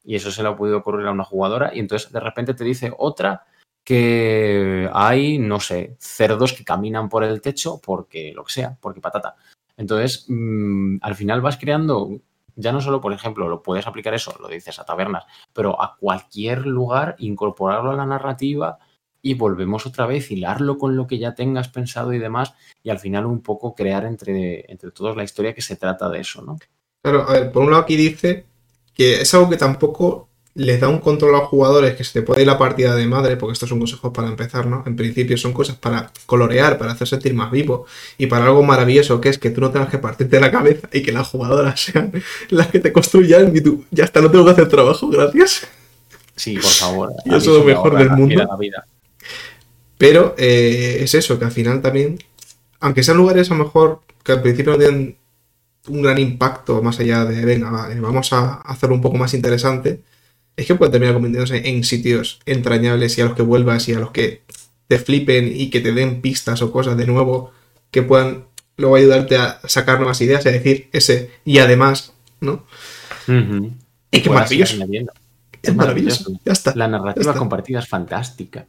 [0.08, 2.64] y eso se le ha podido ocurrir a una jugadora y entonces de repente te
[2.64, 3.44] dice otra
[3.84, 9.02] que hay, no sé, cerdos que caminan por el techo porque lo que sea, porque
[9.02, 9.36] patata.
[9.76, 12.22] Entonces, mm, al final vas creando,
[12.56, 15.98] ya no solo, por ejemplo, lo puedes aplicar eso, lo dices a tabernas, pero a
[15.98, 18.78] cualquier lugar, incorporarlo a la narrativa
[19.22, 23.00] y volvemos otra vez, hilarlo con lo que ya tengas pensado y demás, y al
[23.00, 26.58] final un poco crear entre, entre todos la historia que se trata de eso, ¿no?
[27.04, 28.46] Claro, a ver, por un lado aquí dice
[28.98, 32.22] que es algo que tampoco les da un control a los jugadores que se te
[32.24, 34.84] puede ir la partida de madre, porque estos son consejos para empezar, ¿no?
[34.88, 37.86] En principio son cosas para colorear, para hacer sentir más vivo
[38.18, 41.04] y para algo maravilloso que es que tú no tengas que partirte la cabeza y
[41.04, 42.12] que las jugadoras sean
[42.50, 45.68] las que te construyan y tú, ya está, no tengo que hacer trabajo, gracias.
[46.36, 47.14] Sí, por favor.
[47.26, 48.50] y eso es lo mejor del mundo.
[50.00, 52.18] Pero eh, es eso, que al final también,
[52.80, 55.18] aunque sean lugares a lo mejor que al principio no tienen
[55.88, 57.70] un gran impacto más allá de, venga,
[58.02, 60.02] vamos a hacerlo un poco más interesante,
[60.56, 64.00] es que puede terminar convirtiéndose en sitios entrañables y a los que vuelvas y a
[64.00, 64.42] los que
[64.88, 67.52] te flipen y que te den pistas o cosas de nuevo
[67.92, 68.46] que puedan
[68.78, 72.66] luego ayudarte a sacar nuevas ideas y a decir ese y además, ¿no?
[74.12, 74.78] Y qué maravilloso.
[75.62, 76.32] Es maravilloso.
[76.46, 76.74] Ya está.
[76.76, 78.68] La narrativa compartida es fantástica.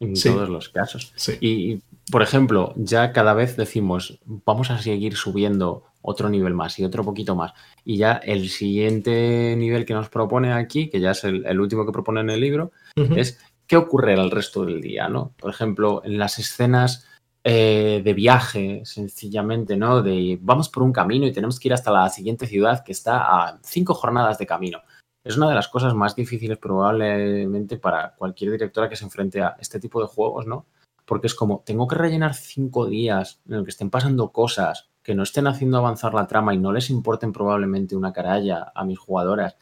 [0.00, 1.12] En todos los casos.
[1.40, 1.80] Y,
[2.10, 7.04] por ejemplo, ya cada vez decimos, vamos a seguir subiendo otro nivel más y otro
[7.04, 7.52] poquito más.
[7.84, 11.92] Y ya el siguiente nivel que nos propone aquí, que ya es el, último que
[11.92, 15.32] propone en el libro, es qué ocurre el resto del día, ¿no?
[15.38, 17.06] Por ejemplo, en las escenas
[17.44, 20.02] eh, de viaje, sencillamente, ¿no?
[20.02, 23.18] De vamos por un camino y tenemos que ir hasta la siguiente ciudad que está
[23.18, 24.80] a cinco jornadas de camino.
[25.24, 29.56] Es una de las cosas más difíciles probablemente para cualquier directora que se enfrente a
[29.60, 30.66] este tipo de juegos, ¿no?
[31.04, 35.14] Porque es como, tengo que rellenar cinco días en el que estén pasando cosas que
[35.14, 38.98] no estén haciendo avanzar la trama y no les importen probablemente una caralla a mis
[38.98, 39.56] jugadoras,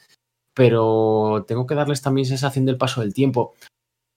[0.54, 3.54] pero tengo que darles también sensación del paso del tiempo.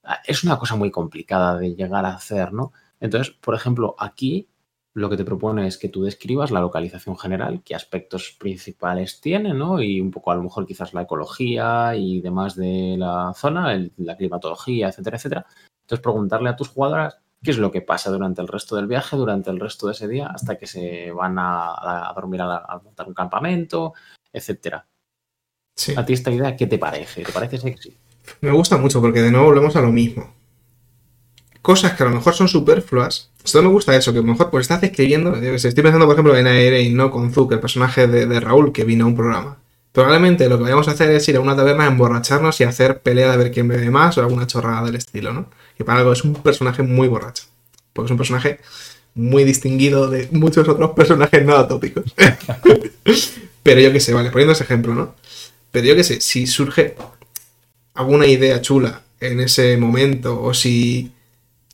[0.03, 2.73] Ah, es una cosa muy complicada de llegar a hacer, ¿no?
[2.99, 4.49] Entonces, por ejemplo, aquí
[4.95, 9.53] lo que te propone es que tú describas la localización general, qué aspectos principales tiene,
[9.53, 9.81] ¿no?
[9.81, 14.17] Y un poco a lo mejor quizás la ecología y demás de la zona, la
[14.17, 15.45] climatología, etcétera, etcétera.
[15.81, 19.17] Entonces, preguntarle a tus jugadoras qué es lo que pasa durante el resto del viaje,
[19.17, 23.13] durante el resto de ese día, hasta que se van a, dormir a, montar un
[23.13, 23.93] campamento,
[24.31, 24.87] etcétera.
[25.97, 27.23] A ti esta idea, ¿qué te parece?
[27.23, 27.97] ¿Te parece sexy?
[28.41, 30.33] Me gusta mucho porque de nuevo volvemos a lo mismo.
[31.61, 33.31] Cosas que a lo mejor son superfluas.
[33.43, 36.35] Esto me gusta eso, que a lo mejor pues estás escribiendo, estoy pensando por ejemplo
[36.35, 39.57] en Aire y no con Zuck, el personaje de, Raúl que vino a un programa.
[39.91, 43.31] Probablemente lo que vayamos a hacer es ir a una taberna, emborracharnos y hacer pelea
[43.31, 45.49] de ver quién bebe más o alguna chorrada del estilo, ¿no?
[45.77, 47.43] Que para algo es un personaje muy borracho.
[47.93, 48.59] Porque es un personaje
[49.15, 52.05] muy distinguido de muchos otros personajes no atópicos.
[53.63, 55.15] Pero yo qué sé, vale, poniendo ese ejemplo, ¿no?
[55.71, 56.95] Pero yo qué sé, si surge
[57.93, 61.13] alguna idea chula en ese momento, o si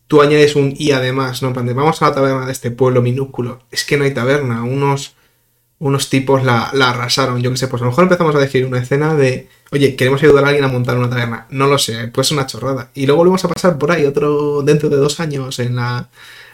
[0.08, 1.54] tú añades un y además, ¿no?
[1.54, 3.64] Vamos a la taberna de este pueblo minúsculo.
[3.72, 5.16] Es que no hay taberna, unos,
[5.80, 8.66] unos tipos la, la arrasaron, yo qué sé, pues a lo mejor empezamos a decir
[8.66, 11.47] una escena de, oye, queremos ayudar a alguien a montar una taberna.
[11.49, 12.91] No lo sé, pues una chorrada.
[12.93, 16.09] Y luego volvemos a pasar por ahí otro dentro de dos años en la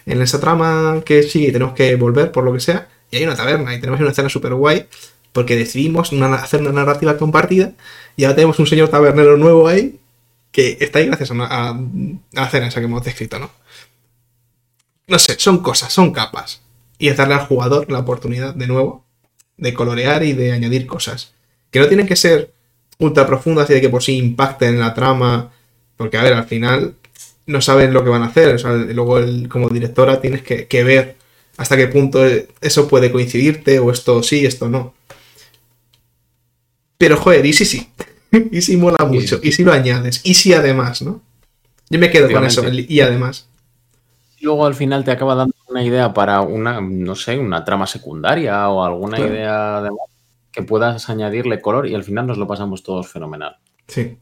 [0.06, 3.36] en esa trama que sí, tenemos que volver por lo que sea, y hay una
[3.36, 4.88] taberna y tenemos una escena súper guay
[5.34, 7.74] porque decidimos hacer una narrativa compartida
[8.16, 10.00] y ahora tenemos un señor tabernero nuevo ahí
[10.52, 11.82] que está ahí gracias a, a,
[12.32, 13.52] la escena esa que hemos descrito, ¿no?
[15.08, 16.62] No sé, son cosas, son capas.
[16.98, 19.06] Y es darle al jugador la oportunidad, de nuevo,
[19.58, 21.34] de colorear y de añadir cosas.
[21.70, 22.54] Que no tienen que ser
[23.00, 25.52] ultra profundas y de que por sí impacten en la trama.
[25.98, 26.96] Porque, a ver, al final
[27.46, 28.56] no saben lo que van a hacer.
[28.56, 29.20] O sea, luego,
[29.50, 31.16] como directora, tienes que, que ver
[31.58, 32.26] hasta qué punto
[32.62, 34.94] eso puede coincidirte, o esto sí, esto no.
[36.98, 37.90] Pero joder, y si sí.
[38.52, 39.40] y si mola mucho.
[39.42, 40.22] Y si lo añades.
[40.24, 41.22] Y si además, ¿no?
[41.90, 42.64] Yo me quedo con eso.
[42.70, 43.48] Y además.
[44.42, 48.70] Luego al final te acaba dando una idea para una, no sé, una trama secundaria
[48.70, 49.90] o alguna idea de
[50.56, 53.58] que puedas añadirle color y al final nos lo pasamos todos fenomenal.
[53.88, 54.18] Sí.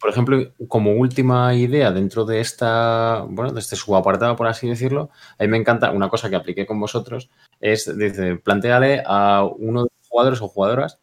[0.00, 5.10] por ejemplo, como última idea dentro de esta, bueno, de este subapartado, por así decirlo,
[5.38, 7.28] a mí me encanta una cosa que apliqué con vosotros,
[7.60, 10.98] es, dice, planteale a uno de los jugadores o jugadoras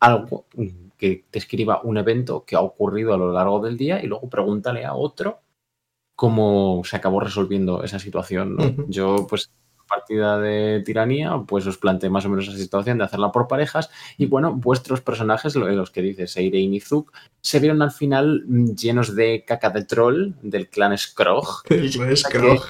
[0.00, 0.44] algo
[0.98, 4.84] que describa un evento que ha ocurrido a lo largo del día y luego pregúntale
[4.84, 5.40] a otro
[6.14, 8.86] cómo se acabó resolviendo esa situación.
[8.88, 9.50] Yo, pues,
[9.86, 13.90] partida de tiranía, pues os planteé más o menos esa situación de hacerla por parejas.
[14.16, 18.44] Y bueno, vuestros personajes, los que dices, Seire y Nizuk, se vieron al final
[18.76, 20.86] llenos de caca de troll del clan.
[21.68, 22.62] El clan Skrog.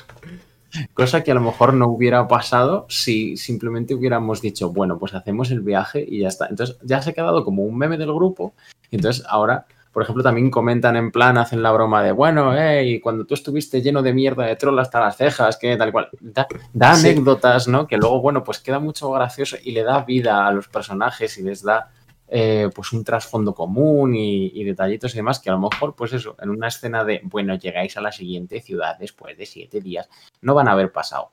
[0.95, 5.51] Cosa que a lo mejor no hubiera pasado si simplemente hubiéramos dicho, bueno, pues hacemos
[5.51, 6.47] el viaje y ya está.
[6.49, 8.55] Entonces ya se ha quedado como un meme del grupo.
[8.91, 13.25] entonces ahora, por ejemplo, también comentan en plan, hacen la broma de, bueno, hey, cuando
[13.25, 16.11] tú estuviste lleno de mierda de troll hasta las cejas, que tal cual.
[16.21, 17.87] Da, anécdotas, ¿no?
[17.87, 21.45] Que luego, bueno, pues queda mucho gracioso y le da vida a los personajes y
[21.45, 21.89] les da
[22.29, 26.37] eh, pues un trasfondo común y, detallitos y demás, que a lo mejor, pues eso,
[26.43, 30.11] en una escena de, bueno, llegáis a la siguiente ciudad después de siete días,
[30.43, 31.33] no van a haber pasado.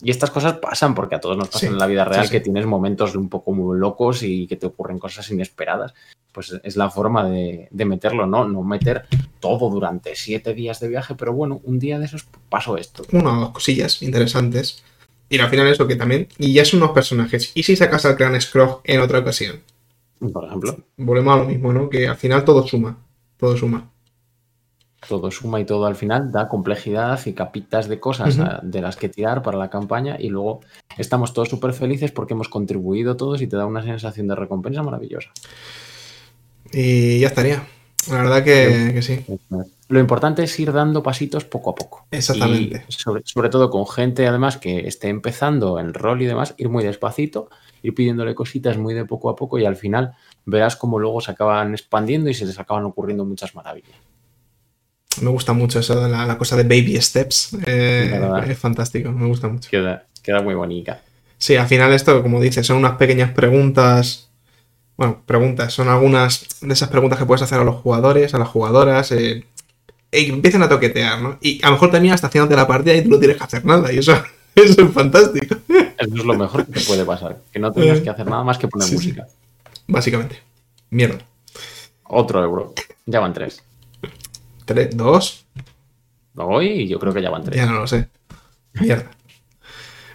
[0.00, 2.66] Y estas cosas pasan porque a todos nos pasan en la vida real que tienes
[2.66, 5.94] momentos un poco muy locos y que te ocurren cosas inesperadas.
[6.32, 8.46] Pues es la forma de, meterlo, ¿no?
[8.46, 9.06] No meter
[9.40, 13.02] todo durante siete días de viaje, pero bueno, un día de esos pasó esto.
[13.12, 14.84] Una o dos cosillas interesantes.
[15.28, 17.50] Y al final eso que también, y ya son unos personajes.
[17.54, 19.60] ¿Y si sacas al clan Scrog en otra ocasión?
[20.32, 20.76] por ejemplo.
[20.96, 21.88] Volvemos a lo mismo, ¿no?
[21.88, 22.98] Que al final todo suma.
[23.36, 23.90] Todo suma.
[25.06, 29.08] Todo suma y todo al final da complejidad y capitas de cosas de las que
[29.08, 30.60] tirar para la campaña y luego
[30.96, 34.82] estamos todos súper felices porque hemos contribuido todos y te da una sensación de recompensa
[34.82, 35.30] maravillosa.
[36.72, 37.64] Y ya estaría.
[38.10, 39.24] La verdad que, sí.
[39.88, 42.06] Lo importante es ir dando pasitos poco a poco.
[42.10, 42.84] Exactamente.
[42.88, 46.84] sobre, sobre, todo con gente además que esté empezando el rol y demás, ir muy
[46.84, 47.48] despacito
[47.82, 51.30] ir pidiéndole cositas muy de poco a poco y al final verás cómo luego se
[51.30, 53.96] acaban expandiendo y se les acaban ocurriendo muchas maravillas.
[55.22, 57.56] Me gusta mucho eso la, cosa de baby steps.
[57.66, 59.70] Eh, es fantástico, me gusta mucho.
[59.70, 61.00] Queda, queda muy bonita.
[61.38, 64.28] Sí, al final esto, como dices, son unas pequeñas preguntas.
[64.96, 68.48] Bueno, preguntas, son algunas de esas preguntas que puedes hacer a los jugadores, a las
[68.48, 69.44] jugadoras, eh,
[70.10, 71.38] y empiezan a toquetear, ¿no?
[71.40, 73.92] Y a lo mejor terminas haciéndote la partida y tú no tienes que hacer nada,
[73.92, 74.12] y eso,
[74.56, 75.54] eso es fantástico.
[75.68, 78.58] Eso es lo mejor que te puede pasar, que no tengas que hacer nada más
[78.58, 79.06] que poner Sí, sí.
[79.08, 79.28] música.
[79.86, 80.42] Básicamente.
[80.90, 81.18] Mierda.
[82.04, 82.74] Otro euro.
[83.06, 83.62] Ya van tres.
[84.68, 85.46] Tres, dos,
[86.36, 87.56] Hoy yo creo que ya van tres.
[87.56, 88.10] ya no lo sé.
[88.74, 89.10] Mierda.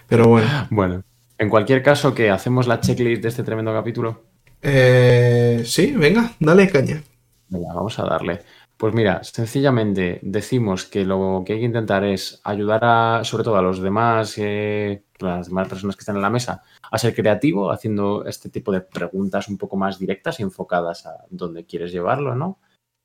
[0.08, 0.48] Pero bueno.
[0.70, 1.02] Bueno,
[1.38, 4.22] en cualquier caso, que hacemos la checklist de este tremendo capítulo.
[4.62, 7.02] Eh, sí, venga, dale caña.
[7.48, 8.42] Venga, vamos a darle.
[8.76, 13.56] Pues mira, sencillamente decimos que lo que hay que intentar es ayudar a, sobre todo
[13.56, 17.72] a los demás, eh, las demás personas que están en la mesa, a ser creativo,
[17.72, 22.36] haciendo este tipo de preguntas un poco más directas y enfocadas a dónde quieres llevarlo,
[22.36, 22.60] ¿no?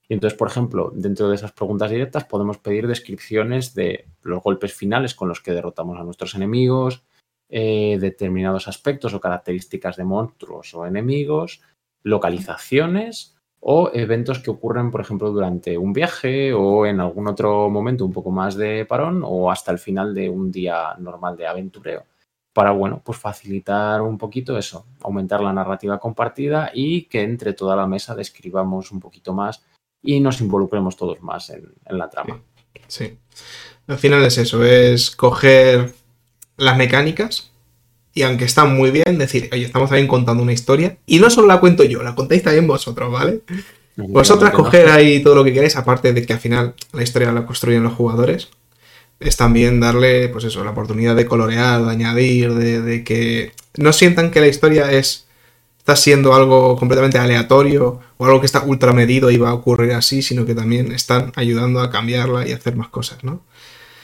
[0.09, 4.73] Y entonces, por ejemplo, dentro de esas preguntas directas podemos pedir descripciones de los golpes
[4.73, 7.03] finales con los que derrotamos a nuestros enemigos,
[7.47, 11.61] eh, determinados aspectos o características de monstruos o enemigos,
[12.01, 18.03] localizaciones o eventos que ocurren, por ejemplo, durante un viaje o en algún otro momento
[18.03, 22.05] un poco más de parón o hasta el final de un día normal de aventureo.
[22.51, 27.75] Para, bueno, pues facilitar un poquito eso, aumentar la narrativa compartida y que entre toda
[27.75, 29.63] la mesa describamos un poquito más
[30.01, 32.41] y nos involucremos todos más en, en la trama.
[32.87, 33.17] Sí.
[33.87, 35.93] Al final es eso, es coger
[36.57, 37.51] las mecánicas
[38.13, 41.47] y aunque están muy bien, decir, oye, estamos también contando una historia y no solo
[41.47, 43.41] la cuento yo, la contáis también vosotros, ¿vale?
[43.95, 47.45] Vosotras coger ahí todo lo que queréis, aparte de que al final la historia la
[47.45, 48.49] construyen los jugadores,
[49.19, 53.91] es también darle, pues eso, la oportunidad de colorear, de añadir, de, de que no
[53.91, 55.27] sientan que la historia es
[55.89, 59.93] está siendo algo completamente aleatorio o algo que está ultra medido y va a ocurrir
[59.93, 63.41] así, sino que también están ayudando a cambiarla y a hacer más cosas, ¿no?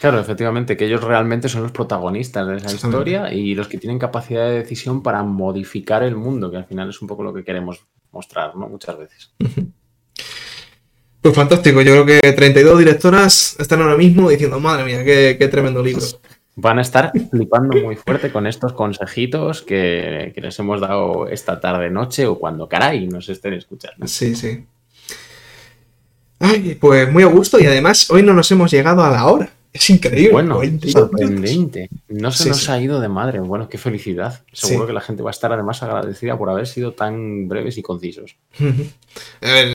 [0.01, 3.99] Claro, efectivamente, que ellos realmente son los protagonistas de esa historia y los que tienen
[3.99, 7.43] capacidad de decisión para modificar el mundo, que al final es un poco lo que
[7.43, 8.67] queremos mostrar, ¿no?
[8.67, 9.31] Muchas veces.
[11.21, 15.47] Pues fantástico, yo creo que 32 directoras están ahora mismo diciendo, madre mía, qué, qué
[15.47, 16.05] tremendo libro.
[16.57, 21.59] Van a estar flipando muy fuerte con estos consejitos que, que les hemos dado esta
[21.59, 24.07] tarde, noche o cuando caray nos estén escuchando.
[24.07, 24.63] Sí, sí.
[26.39, 29.49] Ay, pues muy a gusto y además hoy no nos hemos llegado a la hora.
[29.73, 30.31] Es increíble.
[30.31, 31.01] Bueno, 42 minutos.
[31.19, 31.89] sorprendente.
[32.07, 32.71] No se Sí, nos sí.
[32.71, 33.39] ha ido de madre.
[33.41, 34.41] Bueno, qué felicidad.
[34.53, 34.87] Seguro Sí.
[34.87, 38.37] que la gente va a estar además agradecida por haber sido tan breves y concisos.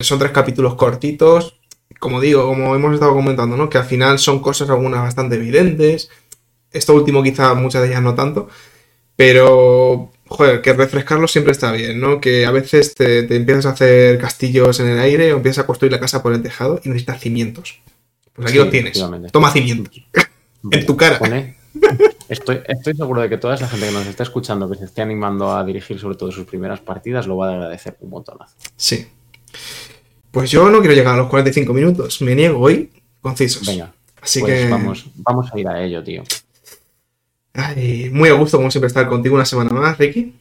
[0.01, 1.57] Son tres capítulos cortitos.
[1.99, 3.69] Como digo, como hemos estado comentando, ¿no?
[3.69, 6.09] Que al final son cosas algunas bastante evidentes.
[6.73, 8.49] Esto último quizá muchas de ellas no tanto.
[9.17, 12.21] Pero, joder, que refrescarlo siempre está bien, ¿no?
[12.21, 15.67] Que a veces te, te empiezas a hacer castillos en el aire o empiezas a
[15.67, 17.81] construir la casa por el tejado y necesitas cimientos.
[18.33, 19.03] Pues aquí Sí, lo tienes.
[19.33, 19.95] Toma cimientos.
[20.71, 21.19] En tu cara.
[21.19, 21.57] Pone-
[22.29, 25.01] Estoy, estoy seguro de que toda esa gente que nos está escuchando, que se esté
[25.03, 28.55] animando a dirigir sobre todo sus primeras partidas, lo va a agradecer un montonazo.
[28.77, 29.07] Sí.
[30.31, 32.21] Pues yo no quiero llegar a los 45 minutos.
[32.23, 32.91] Me niego hoy
[33.23, 33.67] concisos.
[33.67, 34.69] Venga, Así pues que.
[34.69, 36.23] vamos, vamos a ir a ello, tío.
[37.55, 40.35] Ay, muy a gusto, como siempre, estar contigo una semana más, Ricky.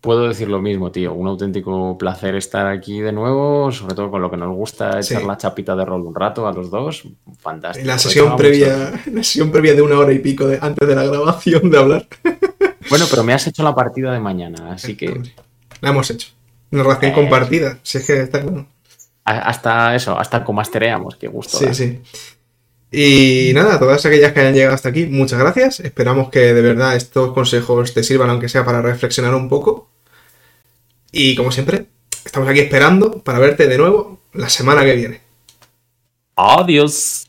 [0.00, 1.14] Puedo decir lo mismo, tío.
[1.14, 5.20] Un auténtico placer estar aquí de nuevo, sobre todo con lo que nos gusta echar
[5.22, 5.26] Sí.
[5.26, 7.02] la chapita de rol un rato a los dos.
[7.38, 7.80] Fantástico.
[7.82, 9.10] En la sesión previa, mucho.
[9.10, 12.06] la sesión previa de una hora y pico de, antes de la grabación de hablar.
[12.88, 15.20] Bueno, pero me has hecho la partida de mañana, así que
[15.80, 16.28] La hemos hecho.
[16.70, 17.14] Una relación Eh.
[17.16, 17.78] compartida.
[17.82, 18.64] Si es que está claro.
[19.24, 21.58] hasta eso, hasta comastereamos, qué gusto.
[21.58, 21.74] Sí, da.
[21.74, 22.00] sí.
[22.98, 25.80] Y nada, todas aquellas que hayan llegado hasta aquí, muchas gracias.
[25.80, 29.90] Esperamos que de verdad estos consejos te sirvan, aunque sea para reflexionar un poco.
[31.12, 31.88] Y como siempre,
[32.24, 35.20] estamos aquí esperando para verte de nuevo la semana que viene.
[36.36, 37.25] Adiós.